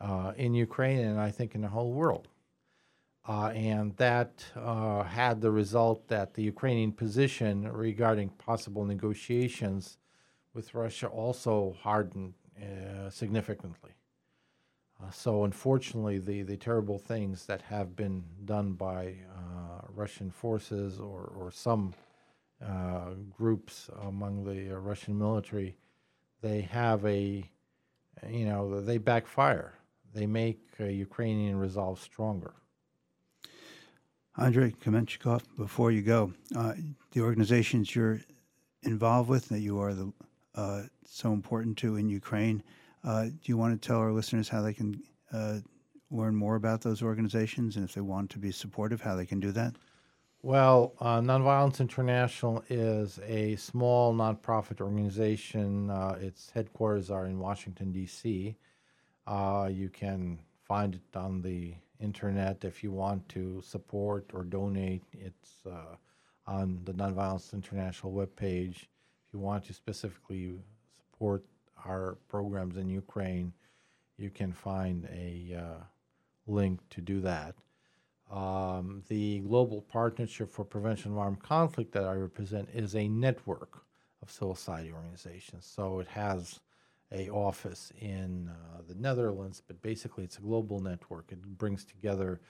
[0.00, 2.28] uh, in Ukraine and I think in the whole world.
[3.28, 9.98] Uh, and that uh, had the result that the Ukrainian position regarding possible negotiations
[10.54, 13.92] with Russia also hardened uh, significantly.
[15.02, 20.98] Uh, so, unfortunately, the, the terrible things that have been done by uh, Russian forces
[20.98, 21.94] or, or some
[22.66, 25.76] uh, groups among the Russian military,
[26.42, 27.48] they have a,
[28.28, 29.74] you know, they backfire.
[30.12, 32.54] They make Ukrainian resolve stronger.
[34.36, 36.74] Andrei Kamenchikov, before you go, uh,
[37.12, 38.20] the organizations you're
[38.82, 40.12] involved with that you are the,
[40.54, 42.62] uh, so important to in Ukraine,
[43.02, 45.58] uh, do you want to tell our listeners how they can uh,
[46.10, 49.40] learn more about those organizations and if they want to be supportive, how they can
[49.40, 49.74] do that?
[50.42, 55.90] Well, uh, Nonviolence International is a small nonprofit organization.
[55.90, 58.56] Uh, its headquarters are in Washington, D.C.
[59.70, 65.02] you can find it on the internet if you want to support or donate.
[65.12, 65.96] It's uh,
[66.46, 68.76] on the Nonviolence International webpage.
[68.76, 70.58] If you want to specifically
[71.12, 71.44] support
[71.84, 73.52] our programs in Ukraine,
[74.16, 75.84] you can find a uh,
[76.46, 77.54] link to do that.
[78.30, 83.82] Um, the Global Partnership for Prevention of Armed Conflict that I represent is a network
[84.22, 85.66] of civil society organizations.
[85.66, 86.60] So it has
[87.12, 91.32] a office in uh, the Netherlands, but basically it's a global network.
[91.32, 92.40] It brings together,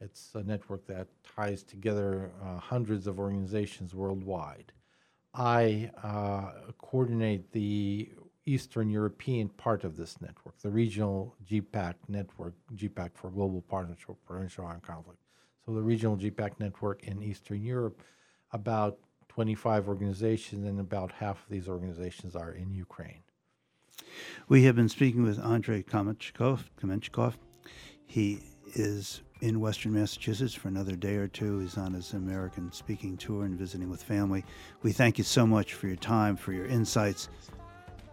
[0.00, 4.72] it's a network that ties together uh, hundreds of organizations worldwide.
[5.34, 8.08] I uh, coordinate the
[8.46, 14.36] Eastern European part of this network, the regional GPPAC network, GPPAC for Global Partnership for
[14.36, 15.20] Armed Conflict.
[15.64, 18.00] So the regional GPPAC network in Eastern Europe,
[18.52, 18.98] about
[19.28, 23.20] 25 organizations, and about half of these organizations are in Ukraine.
[24.48, 26.64] We have been speaking with Andrei Kamenchikov.
[26.80, 27.34] Kamenchikov.
[28.06, 28.40] He
[28.74, 31.58] is in Western Massachusetts for another day or two.
[31.58, 34.44] He's on his American speaking tour and visiting with family.
[34.82, 37.28] We thank you so much for your time, for your insights.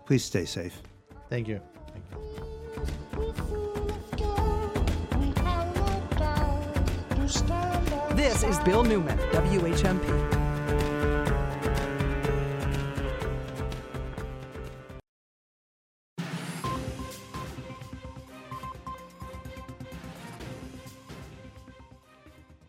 [0.06, 0.82] Please stay safe.
[1.30, 1.62] Thank you.
[1.94, 3.64] Thank you.
[8.16, 10.33] This is Bill Newman, WHMP.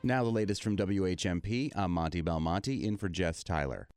[0.06, 1.70] Now, the latest from WHMP.
[1.74, 3.88] I'm Monty Belmonte in for Jess Tyler.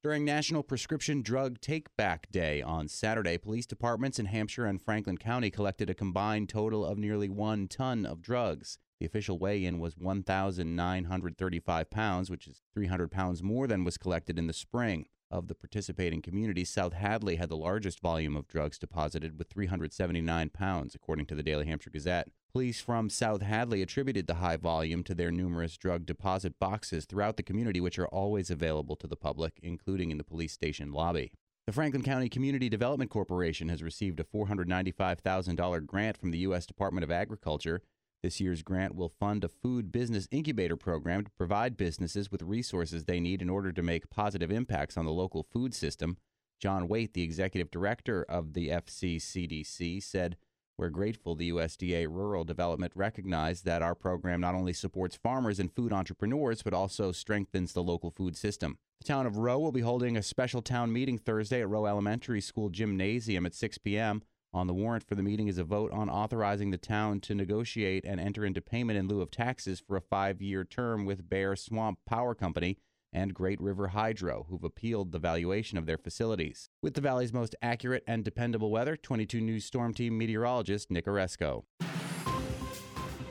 [0.00, 5.18] During National Prescription Drug Take Back Day on Saturday, police departments in Hampshire and Franklin
[5.18, 8.78] County collected a combined total of nearly one ton of drugs.
[9.00, 14.38] The official weigh in was 1,935 pounds, which is 300 pounds more than was collected
[14.38, 15.06] in the spring.
[15.28, 20.50] Of the participating communities, South Hadley had the largest volume of drugs deposited with 379
[20.50, 22.28] pounds, according to the Daily Hampshire Gazette.
[22.52, 27.36] Police from South Hadley attributed the high volume to their numerous drug deposit boxes throughout
[27.36, 31.32] the community, which are always available to the public, including in the police station lobby.
[31.66, 36.64] The Franklin County Community Development Corporation has received a $495,000 grant from the U.S.
[36.64, 37.82] Department of Agriculture
[38.26, 43.04] this year's grant will fund a food business incubator program to provide businesses with resources
[43.04, 46.16] they need in order to make positive impacts on the local food system.
[46.58, 50.36] John Waite, the executive director of the FCCDC, said,
[50.76, 55.72] We're grateful the USDA Rural Development recognized that our program not only supports farmers and
[55.72, 58.76] food entrepreneurs, but also strengthens the local food system.
[58.98, 62.40] The town of Rowe will be holding a special town meeting Thursday at Rowe Elementary
[62.40, 64.24] School Gymnasium at 6 p.m.
[64.56, 68.06] On the warrant for the meeting is a vote on authorizing the town to negotiate
[68.06, 71.56] and enter into payment in lieu of taxes for a five year term with Bear
[71.56, 72.78] Swamp Power Company
[73.12, 76.70] and Great River Hydro, who've appealed the valuation of their facilities.
[76.80, 81.66] With the valley's most accurate and dependable weather, 22 News Storm Team meteorologist Nick Oresco.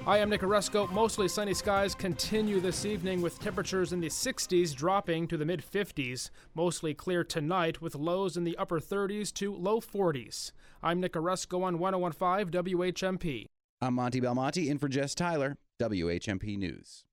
[0.08, 0.86] I am Nick Oresco.
[0.92, 5.64] Mostly sunny skies continue this evening with temperatures in the 60s dropping to the mid
[5.68, 6.30] 50s.
[6.54, 10.52] Mostly clear tonight with lows in the upper 30s to low 40s.
[10.84, 13.48] I'm Nick Oresco on 1015 WHMP.
[13.82, 17.04] I'm Monty Belmonte in for Jess Tyler, WHMP News.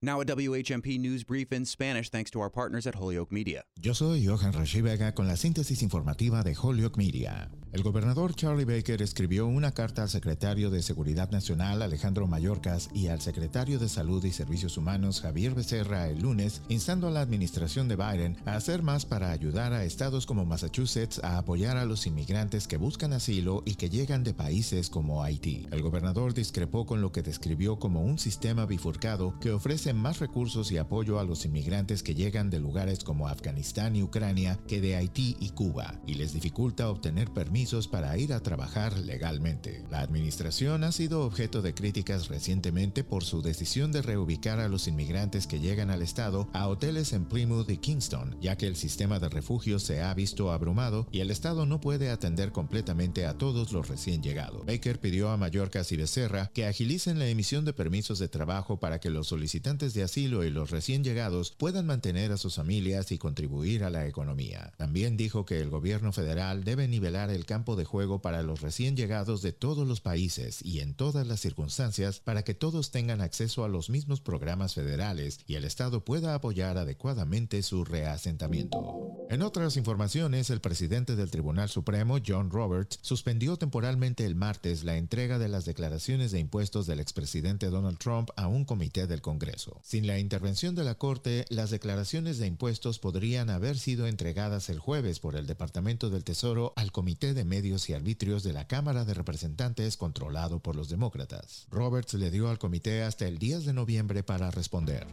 [0.00, 3.64] Now a WHMP News Brief in Spanish thanks to our partners at Holyoke Media.
[3.80, 4.80] Yo soy Johan Rashi
[5.12, 7.50] con la síntesis informativa de Holyoke Media.
[7.72, 13.08] El gobernador Charlie Baker escribió una carta al secretario de Seguridad Nacional Alejandro Mayorkas y
[13.08, 17.88] al secretario de Salud y Servicios Humanos Javier Becerra el lunes, instando a la administración
[17.88, 22.06] de Biden a hacer más para ayudar a estados como Massachusetts a apoyar a los
[22.06, 25.66] inmigrantes que buscan asilo y que llegan de países como Haití.
[25.72, 30.70] El gobernador discrepó con lo que describió como un sistema bifurcado que ofrece más recursos
[30.72, 34.96] y apoyo a los inmigrantes que llegan de lugares como Afganistán y Ucrania que de
[34.96, 39.84] Haití y Cuba, y les dificulta obtener permisos para ir a trabajar legalmente.
[39.90, 44.88] La administración ha sido objeto de críticas recientemente por su decisión de reubicar a los
[44.88, 49.18] inmigrantes que llegan al estado a hoteles en Plymouth y Kingston, ya que el sistema
[49.18, 53.72] de refugio se ha visto abrumado y el estado no puede atender completamente a todos
[53.72, 54.66] los recién llegados.
[54.66, 58.98] Baker pidió a Mallorca y Becerra que agilicen la emisión de permisos de trabajo para
[58.98, 63.18] que los solicitantes de asilo y los recién llegados puedan mantener a sus familias y
[63.18, 64.72] contribuir a la economía.
[64.76, 68.96] También dijo que el gobierno federal debe nivelar el campo de juego para los recién
[68.96, 73.64] llegados de todos los países y en todas las circunstancias para que todos tengan acceso
[73.64, 79.26] a los mismos programas federales y el Estado pueda apoyar adecuadamente su reasentamiento.
[79.30, 84.96] En otras informaciones, el presidente del Tribunal Supremo, John Roberts, suspendió temporalmente el martes la
[84.96, 89.67] entrega de las declaraciones de impuestos del expresidente Donald Trump a un comité del Congreso.
[89.82, 94.78] Sin la intervención de la Corte, las declaraciones de impuestos podrían haber sido entregadas el
[94.78, 99.04] jueves por el Departamento del Tesoro al Comité de Medios y Arbitrios de la Cámara
[99.04, 101.66] de Representantes controlado por los demócratas.
[101.70, 105.06] Roberts le dio al comité hasta el 10 de noviembre para responder.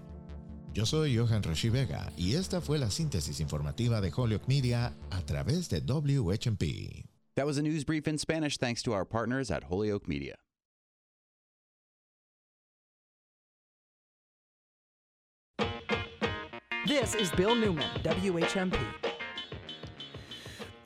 [0.73, 5.21] Yo soy Johan Rashi Vega y esta fue la síntesis informativa de Holyoke Media a
[5.25, 7.05] través de WHMP.
[7.35, 10.35] That was a news brief in Spanish thanks to our partners at Holyoke Media.
[16.87, 18.79] This is Bill Newman, WHMP.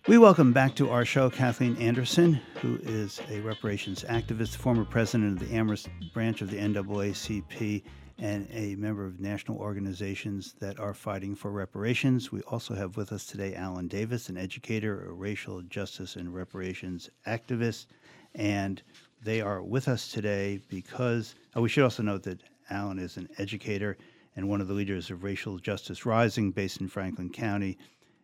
[0.07, 5.33] We welcome back to our show Kathleen Anderson, who is a reparations activist, former president
[5.41, 7.83] of the Amherst branch of the NAACP,
[8.17, 12.31] and a member of national organizations that are fighting for reparations.
[12.31, 17.09] We also have with us today Alan Davis, an educator, a racial justice and reparations
[17.27, 17.87] activist,
[18.35, 18.81] and
[19.21, 22.39] they are with us today because oh, we should also note that
[22.69, 23.97] Alan is an educator
[24.35, 27.77] and one of the leaders of Racial Justice Rising based in Franklin County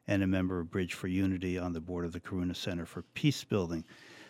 [0.08, 3.02] and a member of Bridge for Unity on the board of the Karuna Center for
[3.14, 3.84] Peace Building.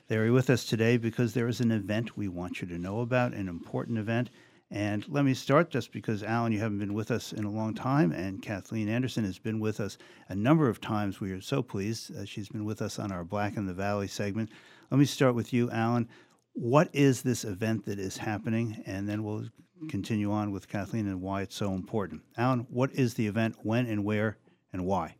[0.08, 3.02] They are with us today because there is an event we want you to know
[3.02, 4.30] about, an important event.
[4.72, 7.74] And let me start just because, Alan, you haven't been with us in a long
[7.74, 9.98] time, and Kathleen Anderson has been with us
[10.30, 11.20] a number of times.
[11.20, 12.16] We are so pleased.
[12.16, 14.50] Uh, she's been with us on our Black in the Valley segment.
[14.90, 16.10] Let me start with you, Alan.
[16.54, 18.82] What is this event that is happening?
[18.86, 19.46] And then we'll
[19.90, 22.22] continue on with Kathleen and why it's so important.
[22.38, 24.38] Alan, what is the event, when and where,
[24.74, 25.16] and why?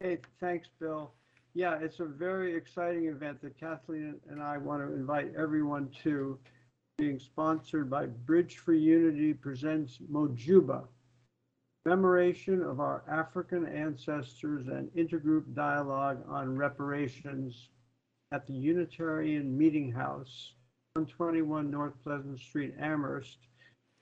[0.00, 1.12] Hey, thanks, Bill.
[1.54, 6.38] Yeah, it's a very exciting event that Kathleen and I want to invite everyone to.
[6.98, 10.84] being sponsored by Bridge for Unity presents Mojuba,
[11.84, 17.68] commemoration of our African ancestors and intergroup dialogue on reparations
[18.32, 20.54] at the Unitarian Meeting House,
[20.94, 23.38] 121 North Pleasant Street, Amherst,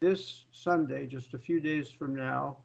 [0.00, 2.56] this Sunday, just a few days from now,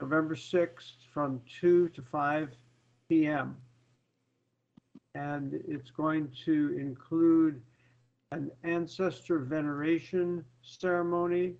[0.00, 2.50] November 6th, from 2 to 5
[3.08, 3.56] p.m.
[5.16, 7.60] And it's going to include
[8.30, 11.54] an ancestor veneration ceremony,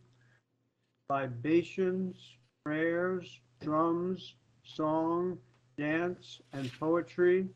[1.08, 2.16] libations,
[2.64, 5.38] prayers, drums, song,
[5.76, 7.48] dance, and poetry.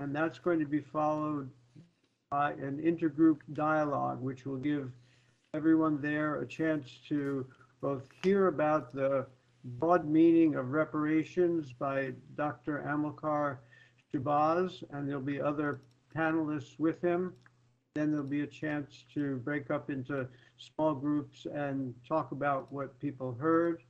[0.00, 1.50] And that's going to be followed
[2.30, 4.90] by an intergroup dialogue, which will give
[5.54, 7.46] everyone there a chance to
[7.80, 9.26] both hear about the
[9.64, 12.84] broad meaning of reparations by Dr.
[12.86, 13.58] Amilcar
[14.12, 15.80] Shabazz, and there'll be other
[16.14, 17.32] panelists with him.
[17.94, 22.98] Then there'll be a chance to break up into small groups and talk about what
[23.00, 23.82] people heard.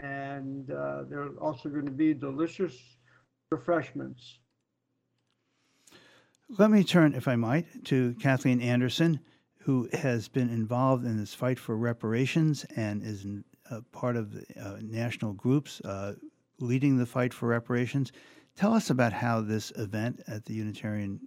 [0.00, 2.76] And uh, there are also going to be delicious
[3.50, 4.38] refreshments.
[6.50, 9.20] Let me turn, if I might, to Kathleen Anderson,
[9.58, 13.26] who has been involved in this fight for reparations and is
[13.70, 16.14] uh, part of the uh, national groups uh,
[16.60, 18.12] leading the fight for reparations.
[18.56, 21.18] Tell us about how this event at the Unitarian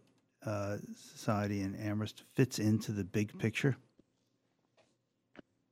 [0.46, 3.76] uh, Society in Amherst fits into the big picture.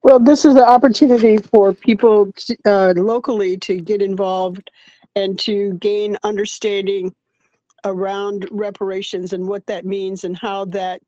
[0.01, 4.69] Well, this is an opportunity for people to, uh, locally to get involved
[5.15, 7.15] and to gain understanding
[7.85, 11.01] around reparations and what that means and how that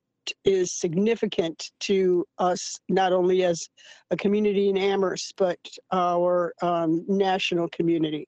[0.45, 3.67] is significant to us, not only as
[4.11, 5.59] a community in Amherst, but
[5.91, 8.27] our um, national community.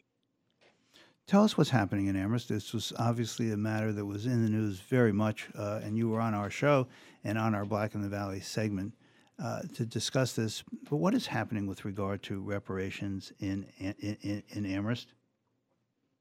[1.27, 2.49] Tell us what's happening in Amherst.
[2.49, 6.09] This was obviously a matter that was in the news very much, uh, and you
[6.09, 6.87] were on our show
[7.23, 8.93] and on our Black in the Valley segment
[9.41, 10.63] uh, to discuss this.
[10.89, 15.13] But what is happening with regard to reparations in in, in, in Amherst?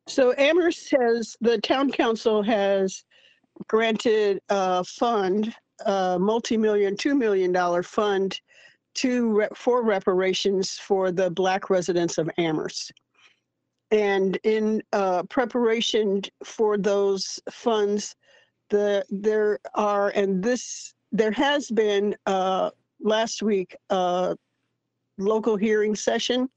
[0.08, 3.04] So Amherst has the town council has
[3.68, 5.54] granted a fund
[5.86, 8.40] a multi-million, two million dollar fund
[8.94, 12.92] to for reparations for the Black residents of Amherst.
[13.90, 18.14] And in uh, preparation for those funds,
[18.70, 24.36] the there are and this there has been uh, last week a
[25.16, 26.48] local hearing session,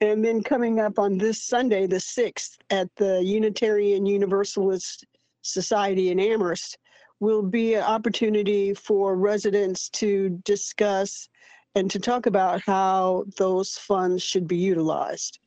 [0.00, 5.04] and then coming up on this Sunday, the sixth, at the Unitarian Universalist
[5.42, 6.78] Society in Amherst
[7.20, 11.28] will be an opportunity for residents to discuss
[11.74, 15.40] and to talk about how those funds should be utilized.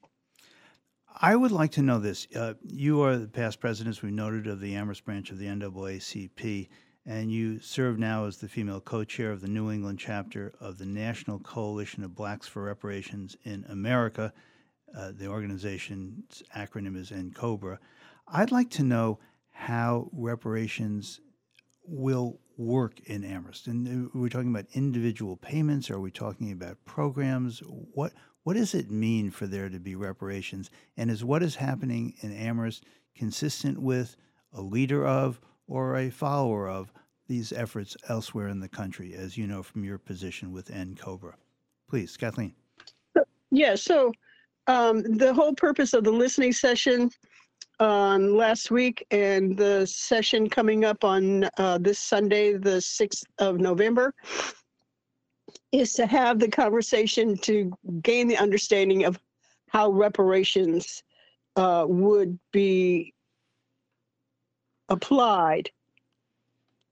[1.22, 2.28] I would like to know this.
[2.36, 6.68] Uh, you are the past president, we noted, of the Amherst branch of the NAACP,
[7.06, 10.78] and you serve now as the female co chair of the New England chapter of
[10.78, 14.34] the National Coalition of Blacks for Reparations in America.
[14.96, 17.78] Uh, the organization's acronym is NCOBRA.
[18.28, 19.20] I'd like to know
[19.52, 21.22] how reparations
[21.86, 23.68] will work in Amherst?
[23.68, 25.90] And uh, we're talking about individual payments.
[25.90, 27.60] Are we talking about programs?
[27.66, 30.72] What what does it mean for there to be reparations?
[30.98, 32.84] And is what is happening in Amherst
[33.16, 34.16] consistent with
[34.52, 35.40] a leader of
[35.72, 36.92] or a follower of
[37.28, 41.34] these efforts elsewhere in the country, as you know from your position with NCOBRA?
[41.90, 42.54] Please, Kathleen.
[43.52, 44.12] Yeah, so
[44.68, 47.10] um, the whole purpose of the listening session
[47.80, 53.60] on last week and the session coming up on uh, this Sunday, the 6th of
[53.60, 54.14] November,
[55.72, 59.18] is to have the conversation to gain the understanding of
[59.70, 61.02] how reparations
[61.56, 63.14] uh, would be
[64.92, 65.72] applied.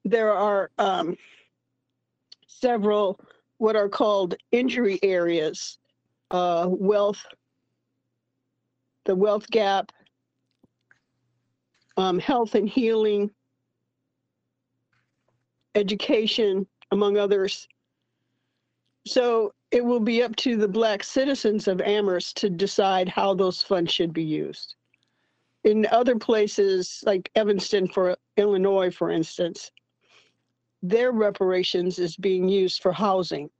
[0.04, 1.16] There are um,
[2.46, 3.20] several
[3.58, 5.78] what are called injury areas,
[6.30, 7.24] uh, wealth,
[9.04, 9.92] the wealth gap,
[11.98, 13.30] um, health and healing,
[15.74, 17.68] education, among others.
[19.06, 23.62] So it will be up to the Black citizens of Amherst to decide how those
[23.62, 24.74] funds should be used.
[25.64, 29.70] In other places, like Evanston, for Illinois, for instance,
[30.82, 33.50] their reparations is being used for housing.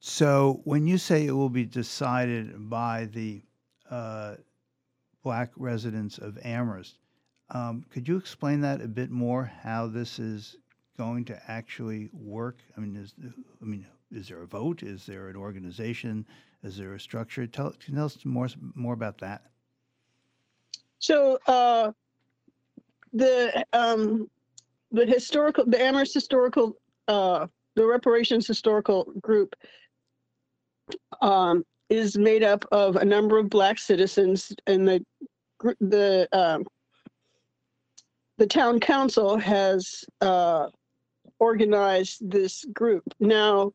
[0.00, 3.42] So when you say it will be decided by the
[3.90, 4.36] uh,
[5.22, 6.98] black residents of Amherst.
[7.50, 9.50] Um, could you explain that a bit more?
[9.62, 10.56] How this is
[10.96, 12.58] going to actually work?
[12.76, 13.14] I mean, is
[13.60, 14.82] I mean, is there a vote?
[14.82, 16.26] Is there an organization?
[16.62, 17.46] Is there a structure?
[17.46, 19.42] Tell, tell us more more about that.
[20.98, 21.92] So uh,
[23.12, 24.28] the um,
[24.92, 26.76] the historical the Amherst Historical
[27.08, 27.46] uh,
[27.76, 29.54] the reparations historical group
[31.22, 35.04] um, is made up of a number of black citizens and the
[35.80, 36.64] the um,
[38.38, 40.68] the town council has uh,
[41.38, 43.04] organized this group.
[43.20, 43.72] Now,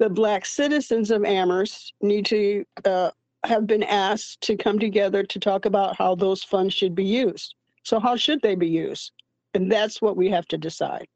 [0.00, 3.10] the black citizens of Amherst need to uh,
[3.44, 7.54] have been asked to come together to talk about how those funds should be used.
[7.84, 9.12] So, how should they be used?
[9.54, 11.06] And that's what we have to decide.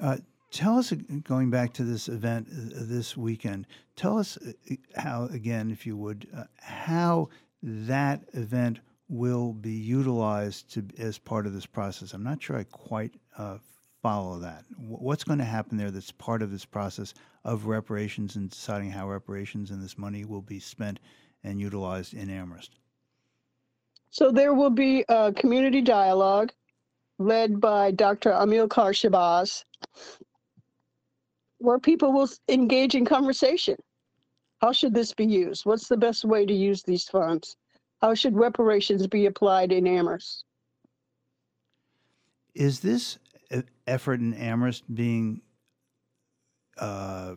[0.00, 0.18] Uh,
[0.50, 4.52] tell us, uh, going back to this event uh, this weekend, tell us uh,
[4.96, 7.28] how, again, if you would, uh, how
[7.62, 12.14] that event will be utilized to as part of this process.
[12.14, 13.58] I'm not sure I quite uh,
[14.02, 14.64] follow that.
[14.76, 19.08] What's going to happen there that's part of this process of reparations and deciding how
[19.08, 21.00] reparations and this money will be spent
[21.44, 22.76] and utilized in Amherst?
[24.10, 26.52] So, there will be a community dialogue
[27.18, 28.30] led by Dr.
[28.30, 29.64] Amilcar Shabazz,
[31.58, 33.76] where people will engage in conversation.
[34.60, 35.64] How should this be used?
[35.64, 37.56] What's the best way to use these funds?
[38.00, 40.44] How should reparations be applied in Amherst?
[42.54, 43.18] Is this
[43.86, 45.42] effort in Amherst being
[46.78, 47.34] uh,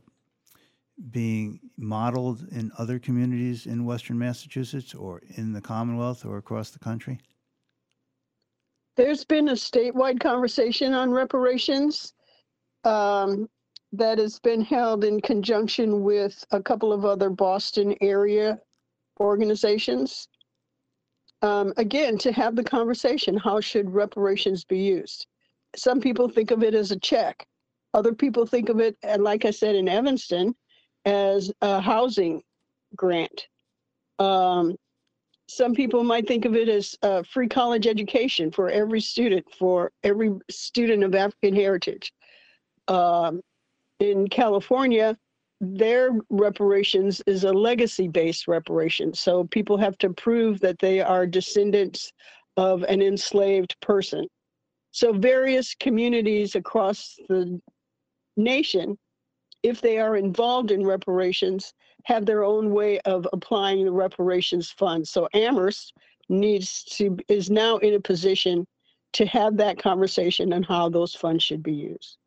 [1.10, 6.80] being modeled in other communities in Western Massachusetts or in the Commonwealth or across the
[6.80, 7.20] country?
[8.96, 12.14] There's been a statewide conversation on reparations
[12.84, 13.50] um,
[13.92, 18.60] that has been held in conjunction with a couple of other Boston area
[19.20, 20.28] organizations.
[21.42, 25.28] Um, again, to have the conversation, how should reparations be used?
[25.76, 27.46] Some people think of it as a check.
[27.94, 30.56] Other people think of it, and like I said in Evanston,
[31.06, 32.42] as a housing
[32.96, 33.48] grant.
[34.20, 34.76] Um,
[35.48, 39.92] some people might think of it as uh, free college education for every student, for
[40.04, 42.14] every student of African heritage.
[42.88, 43.42] Um,
[44.00, 45.18] in California,
[45.62, 49.14] their reparations is a legacy based reparation.
[49.14, 52.12] So people have to prove that they are descendants
[52.58, 54.28] of an enslaved person.
[54.94, 57.60] So various communities across the
[58.38, 58.96] nation,
[59.64, 61.74] if they are involved in reparations,
[62.06, 65.08] have their own way of applying the reparations fund.
[65.08, 65.94] So Amherst
[66.30, 68.68] needs to is now in a position
[69.14, 72.18] to have that conversation on how those funds should be used.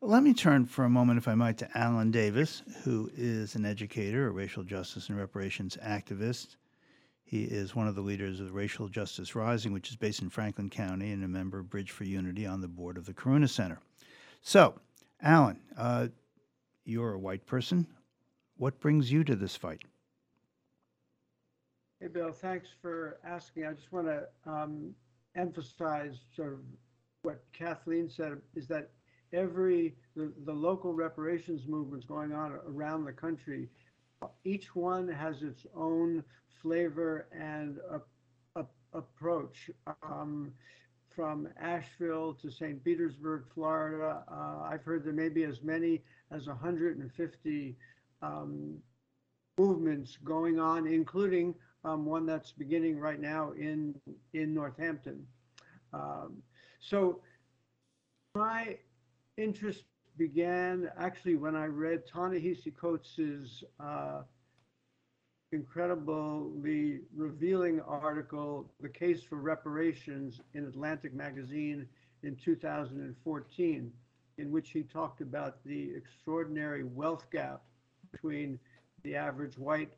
[0.00, 3.64] Let me turn for a moment, if I might, to Alan Davis, who is an
[3.64, 6.56] educator, a racial justice and reparations activist.
[7.32, 10.28] He is one of the leaders of the Racial Justice Rising, which is based in
[10.28, 13.48] Franklin County, and a member of Bridge for Unity on the board of the Karuna
[13.48, 13.80] Center.
[14.42, 14.78] So,
[15.22, 16.08] Alan, uh,
[16.84, 17.86] you're a white person.
[18.58, 19.80] What brings you to this fight?
[22.00, 23.64] Hey, Bill, thanks for asking.
[23.64, 24.94] I just want to um,
[25.34, 26.58] emphasize sort of
[27.22, 28.90] what Kathleen said is that
[29.32, 33.70] every, the, the local reparations movements going on around the country,
[34.44, 36.24] each one has its own
[36.60, 38.00] flavor and a,
[38.60, 39.70] a, approach.
[40.02, 40.52] Um,
[41.14, 42.82] from Asheville to St.
[42.82, 47.76] Petersburg, Florida, uh, I've heard there may be as many as 150
[48.22, 48.78] um,
[49.58, 51.54] movements going on, including
[51.84, 53.94] um, one that's beginning right now in
[54.32, 55.26] in Northampton.
[55.92, 56.42] Um,
[56.80, 57.20] so
[58.34, 58.78] my
[59.36, 59.84] interest
[60.22, 64.22] began actually when I read Ta-Nehisi Coates's uh,
[65.50, 71.88] incredibly revealing article, "The Case for Reparations" in Atlantic Magazine
[72.22, 73.92] in 2014,
[74.38, 77.62] in which he talked about the extraordinary wealth gap
[78.12, 78.60] between
[79.02, 79.92] the average white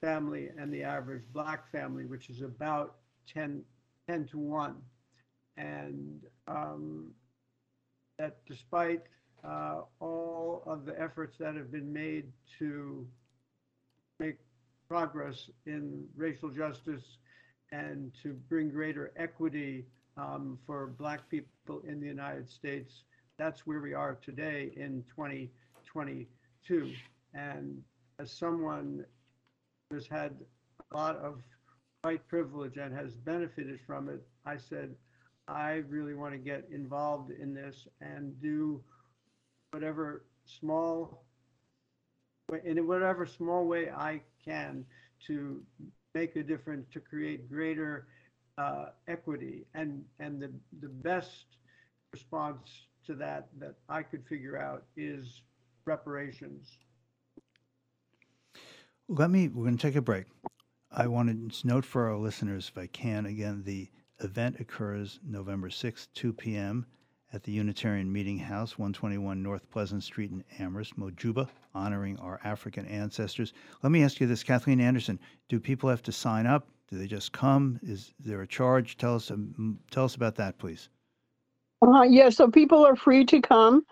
[0.00, 2.96] family and the average black family, which is about
[3.32, 3.62] 10,
[4.08, 4.74] 10 to 1.
[5.56, 7.12] And um,
[8.18, 9.02] that despite
[9.44, 12.26] uh, all of the efforts that have been made
[12.58, 13.06] to
[14.18, 14.36] make
[14.88, 17.18] progress in racial justice
[17.72, 19.84] and to bring greater equity
[20.16, 23.04] um, for black people in the United States,
[23.38, 26.92] that's where we are today in 2022.
[27.34, 27.82] And
[28.18, 29.04] as someone
[29.88, 30.34] who has had
[30.92, 31.40] a lot of
[32.02, 34.94] white privilege and has benefited from it, I said,
[35.48, 38.82] I really want to get involved in this and do
[39.72, 41.24] whatever small,
[42.64, 44.84] in whatever small way I can
[45.26, 45.62] to
[46.14, 48.06] make a difference, to create greater
[48.58, 49.64] uh, equity.
[49.74, 50.50] And, and the,
[50.80, 51.46] the best
[52.12, 55.42] response to that that I could figure out is
[55.84, 56.78] reparations.
[59.08, 60.26] Let me, we're going to take a break.
[60.92, 63.88] I want to note for our listeners, if I can, again, the
[64.20, 66.86] event occurs November 6th, 2 p.m.
[67.32, 72.86] at the Unitarian Meeting House, 121 North Pleasant Street in Amherst, Mojuba, honoring our African
[72.86, 73.52] ancestors.
[73.82, 75.18] Let me ask you this, Kathleen Anderson:
[75.48, 76.66] Do people have to sign up?
[76.88, 77.78] Do they just come?
[77.82, 78.96] Is there a charge?
[78.96, 80.88] Tell us, um, tell us about that, please.
[81.82, 83.84] Uh, yeah, so people are free to come,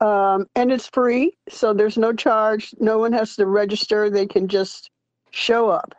[0.00, 2.74] um, and it's free, so there's no charge.
[2.80, 4.10] No one has to register.
[4.10, 4.90] They can just
[5.30, 5.94] show up.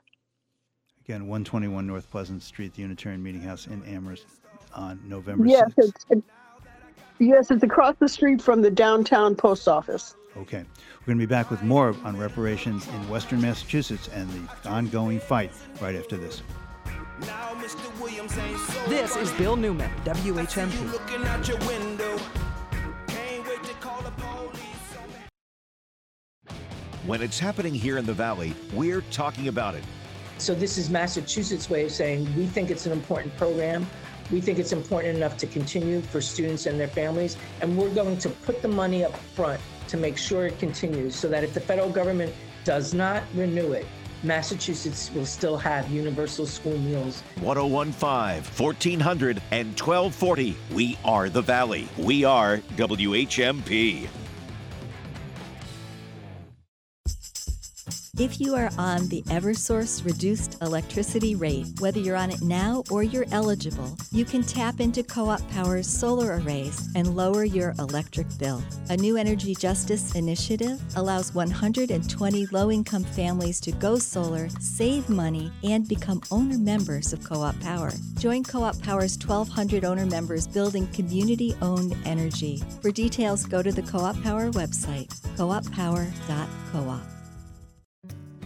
[1.05, 4.25] Again, 121 North Pleasant Street, the Unitarian Meeting House in Amherst,
[4.75, 5.73] on November Yes, 6th.
[5.77, 6.23] it's it,
[7.21, 10.15] yes, it's across the street from the downtown post office.
[10.35, 10.63] Okay.
[11.01, 15.19] We're going to be back with more on reparations in Western Massachusetts and the ongoing
[15.19, 15.51] fight
[15.81, 16.41] right after this.
[18.87, 20.91] This is Bill Newman, WHMP.
[20.91, 22.17] Looking out your window.
[27.05, 29.83] When it's happening here in the Valley, we're talking about it.
[30.37, 33.87] So this is Massachusetts' way of saying we think it's an important program.
[34.31, 38.17] We think it's important enough to continue for students and their families, and we're going
[38.19, 39.59] to put the money up front
[39.89, 43.85] to make sure it continues so that if the federal government does not renew it,
[44.23, 47.23] Massachusetts will still have universal school meals.
[47.41, 50.55] 1015, 1400, and 1240.
[50.71, 51.89] We are the Valley.
[51.97, 54.07] We are WHMP.
[58.19, 63.03] If you are on the Eversource reduced electricity rate, whether you're on it now or
[63.03, 68.27] you're eligible, you can tap into Co op Power's solar arrays and lower your electric
[68.37, 68.61] bill.
[68.89, 75.49] A new energy justice initiative allows 120 low income families to go solar, save money,
[75.63, 77.91] and become owner members of Co op Power.
[78.19, 82.61] Join Co op Power's 1,200 owner members building community owned energy.
[82.81, 85.07] For details, go to the Co op Power website,
[85.37, 87.20] cooppower.coop.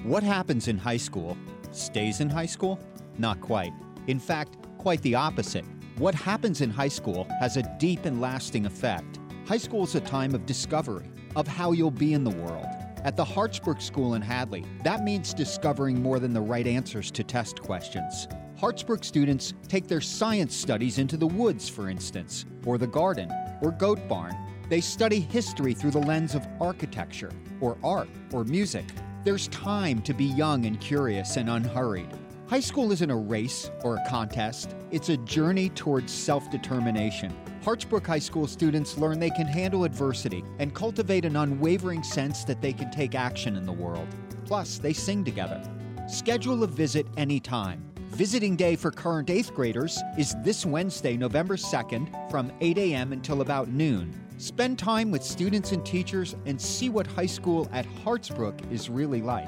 [0.06, 1.36] What happens in high school
[1.72, 2.80] stays in high school?
[3.18, 3.74] Not quite.
[4.06, 5.66] In fact, quite the opposite.
[5.98, 9.20] What happens in high school has a deep and lasting effect.
[9.48, 12.68] High school is a time of discovery, of how you'll be in the world.
[13.04, 17.24] At the Hartsbrook School in Hadley, that means discovering more than the right answers to
[17.24, 18.28] test questions.
[18.62, 23.32] Hartsbrook students take their science studies into the woods, for instance, or the garden,
[23.64, 24.38] or goat barn.
[24.70, 28.86] They study history through the lens of architecture, or art, or music.
[29.26, 32.10] There's time to be young and curious and unhurried.
[32.46, 37.36] High school isn't a race or a contest, it's a journey towards self determination.
[37.64, 42.62] Hartsbrook High School students learn they can handle adversity and cultivate an unwavering sense that
[42.62, 44.08] they can take action in the world.
[44.46, 45.60] Plus, they sing together.
[46.08, 47.84] Schedule a visit anytime.
[48.10, 53.12] Visiting day for current 8th graders is this Wednesday, November 2nd from 8 a.m.
[53.12, 54.25] until about noon.
[54.38, 59.22] Spend time with students and teachers and see what high school at Hartsbrook is really
[59.22, 59.48] like.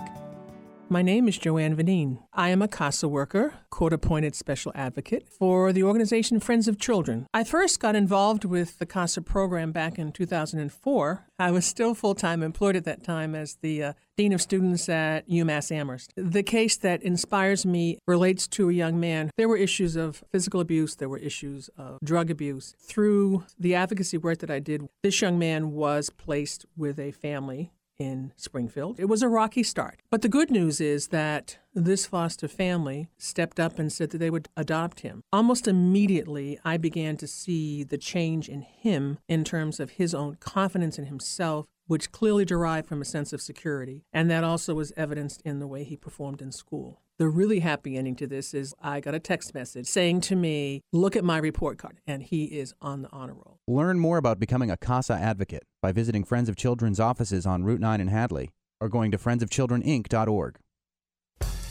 [0.90, 2.20] My name is Joanne Vanin.
[2.32, 7.28] I am a CASA worker, court appointed special advocate for the organization Friends of Children.
[7.34, 11.26] I first got involved with the CASA program back in 2004.
[11.38, 14.88] I was still full time employed at that time as the uh, Dean of Students
[14.88, 16.14] at UMass Amherst.
[16.16, 19.30] The case that inspires me relates to a young man.
[19.36, 22.76] There were issues of physical abuse, there were issues of drug abuse.
[22.80, 27.74] Through the advocacy work that I did, this young man was placed with a family
[28.00, 29.00] in Springfield.
[29.00, 30.02] It was a rocky start.
[30.10, 34.30] But the good news is that this foster family stepped up and said that they
[34.30, 35.24] would adopt him.
[35.34, 40.38] Almost immediately, I began to see the change in him in terms of his own
[40.40, 44.04] confidence in himself, which clearly derived from a sense of security.
[44.14, 47.02] And that also was evidenced in the way he performed in school.
[47.20, 50.84] The really happy ending to this is I got a text message saying to me,
[50.94, 53.60] Look at my report card, and he is on the honor roll.
[53.68, 57.80] Learn more about becoming a CASA advocate by visiting Friends of Children's offices on Route
[57.80, 60.58] 9 in Hadley or going to friendsofchildreninc.org.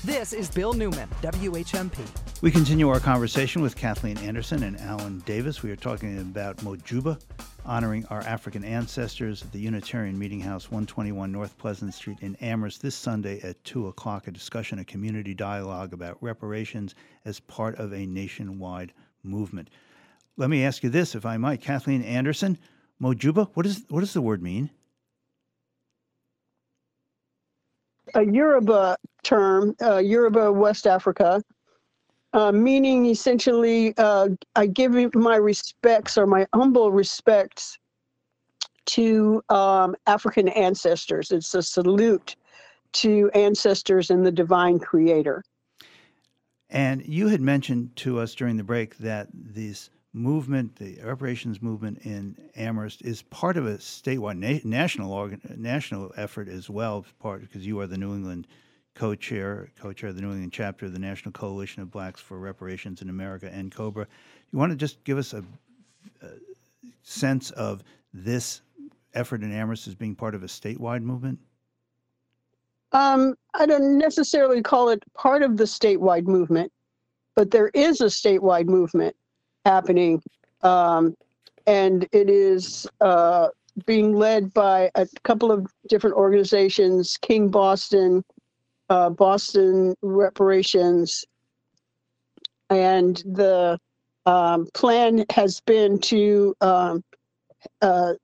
[0.03, 2.43] This is Bill Newman, WHMP.
[2.43, 5.63] We continue our conversation with Kathleen Anderson and Alan Davis.
[5.63, 7.21] We are talking about Mojuba,
[7.67, 12.81] honoring our African ancestors at the Unitarian Meeting House, 121 North Pleasant Street in Amherst,
[12.81, 14.29] this Sunday at 2 o'clock.
[14.29, 16.95] A discussion, a community dialogue about reparations
[17.25, 18.93] as part of a nationwide
[19.23, 19.71] movement.
[20.37, 21.61] Let me ask you this, if I might.
[21.61, 22.57] Kathleen Anderson,
[23.03, 24.71] Mojuba, what, is, what does the word mean?
[28.15, 31.43] a Yoruba term, uh, Yoruba West Africa,
[32.37, 37.79] uh, meaning essentially, uh, I give my respects or my humble respects
[38.87, 41.33] to um, African ancestors.
[41.33, 42.37] It's a salute
[42.93, 45.43] to ancestors and the divine creator.
[46.69, 52.01] And you had mentioned to us during the break that this movement, the reparations movement
[52.05, 57.07] in Amherst, is part of a statewide na- national organ- national effort as well.
[57.19, 58.47] Part because you are the New England
[58.97, 63.03] co-chair, co-chair of the New England chapter of the National Coalition of Blacks for Reparations
[63.03, 64.07] in America, NCOBRA.
[64.51, 65.45] You want to just give us a,
[66.23, 66.29] a
[67.03, 68.63] sense of this
[69.15, 71.39] effort in Amherst as being part of a statewide movement?
[72.93, 76.73] Um, I don't necessarily call it part of the statewide movement,
[77.35, 79.15] but there is a statewide movement
[79.67, 80.23] happening.
[80.63, 81.15] Um,
[81.67, 83.49] and it is uh,
[83.85, 88.25] being led by a couple of different organizations King Boston,
[88.89, 91.25] uh, Boston Reparations.
[92.71, 93.79] And the
[94.27, 97.05] um, plan has been to um,
[97.81, 98.15] uh,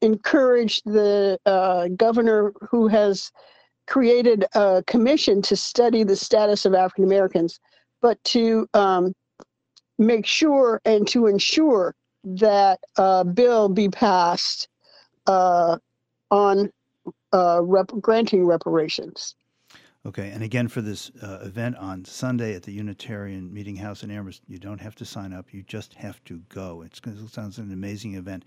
[0.00, 3.30] encourage the uh, governor who has
[3.86, 7.60] created a commission to study the status of African Americans,
[8.00, 9.12] but to um,
[9.98, 11.94] make sure and to ensure
[12.24, 14.68] that a bill be passed
[15.26, 15.78] uh,
[16.30, 16.70] on
[17.32, 19.34] uh, rep- granting reparations.
[20.04, 24.10] Okay, and again for this uh, event on Sunday at the Unitarian Meeting House in
[24.10, 25.54] Amherst, you don't have to sign up.
[25.54, 26.82] You just have to go.
[26.82, 28.44] It's, it sounds an amazing event,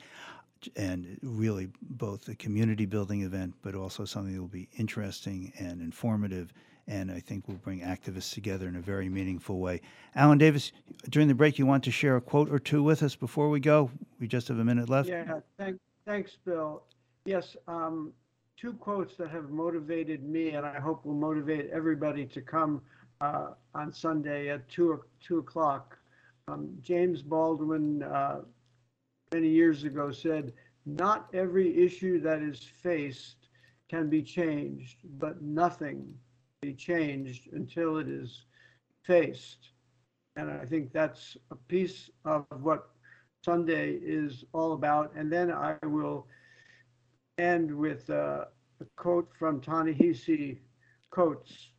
[0.76, 5.80] and really both a community building event, but also something that will be interesting and
[5.80, 6.51] informative,
[6.88, 9.80] and I think will bring activists together in a very meaningful way.
[10.14, 10.74] Alan Davis,
[11.10, 13.62] during the break, you want to share a quote or two with us before we
[13.62, 13.89] go?
[14.20, 15.08] We just have a minute left.
[15.08, 16.84] Yeah, thank, thanks, Bill.
[17.24, 18.12] Yes, um,
[18.58, 22.82] two quotes that have motivated me, and I hope will motivate everybody to come
[23.22, 25.97] uh, on Sunday at two two o'clock.
[26.47, 28.41] Um, James Baldwin, uh,
[29.34, 30.53] many years ago, said,
[30.86, 33.49] "Not every issue that is faced
[33.89, 36.18] can be changed, but nothing
[36.62, 38.45] can be changed until it is
[39.03, 39.72] faced."
[40.38, 42.89] And I think that's a piece of what
[43.43, 45.14] Sunday is all about.
[45.16, 46.28] And then I will
[47.38, 48.46] end with uh,
[48.82, 50.60] a quote from Ta-Nehisi
[51.12, 51.70] Coates.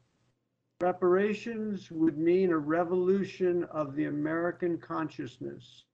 [0.81, 5.85] Reparations would mean a revolution of the American consciousness,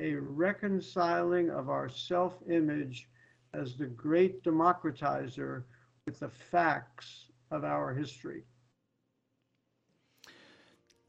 [0.00, 3.08] a reconciling of our self-image
[3.54, 5.64] as the great democratizer
[6.06, 8.44] with the facts of our history.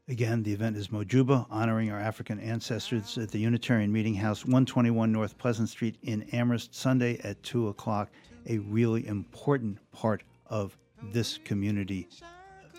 [0.08, 5.12] Again, the event is Mojuba, honoring our African ancestors at the Unitarian Meeting House, 121
[5.12, 8.10] North Pleasant Street in Amherst, Sunday at 2 o'clock.
[8.48, 10.76] A really important part of
[11.12, 12.08] this community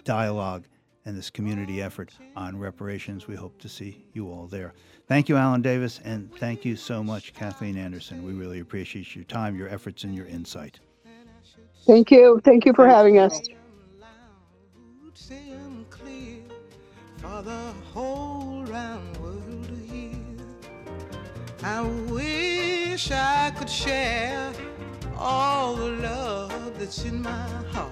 [0.03, 0.65] dialogue
[1.05, 3.25] and this community effort on reparations.
[3.25, 4.73] We hope to see you all there.
[5.07, 8.21] Thank you, Alan Davis, and thank you so much, Kathleen Anderson.
[8.23, 10.81] We really appreciate your time, your efforts, and your insight.
[11.87, 12.41] Thank you.
[12.43, 13.39] Thank you for having us.
[17.43, 20.11] The whole round world to hear.
[21.61, 24.53] I wish I could share
[25.17, 27.91] all the love that's in my heart.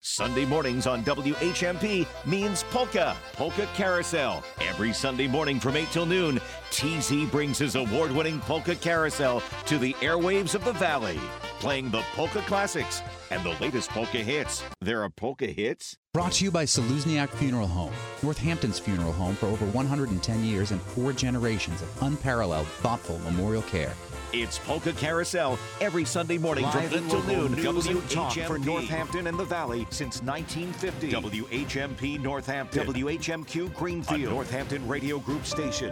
[0.00, 4.42] Sunday mornings on WHMP means Polka, Polka Carousel.
[4.60, 9.76] Every Sunday morning from 8 till noon, TZ brings his award winning Polka Carousel to
[9.76, 11.18] the airwaves of the Valley,
[11.58, 14.62] playing the polka classics and the latest polka hits.
[14.80, 15.98] There are polka hits?
[16.14, 20.80] Brought to you by Czelusniak Funeral Home, Northampton's funeral home for over 110 years and
[20.80, 23.94] four generations of unparalleled, thoughtful memorial care.
[24.34, 27.52] It's Polka Carousel every Sunday morning Live from 8 till noon.
[27.52, 28.46] news and talk WHMP.
[28.46, 31.10] for Northampton and the Valley since 1950.
[31.12, 32.86] WHMP Northampton.
[32.86, 34.30] WHMQ Greenfield.
[34.34, 35.90] Northampton Radio Group station.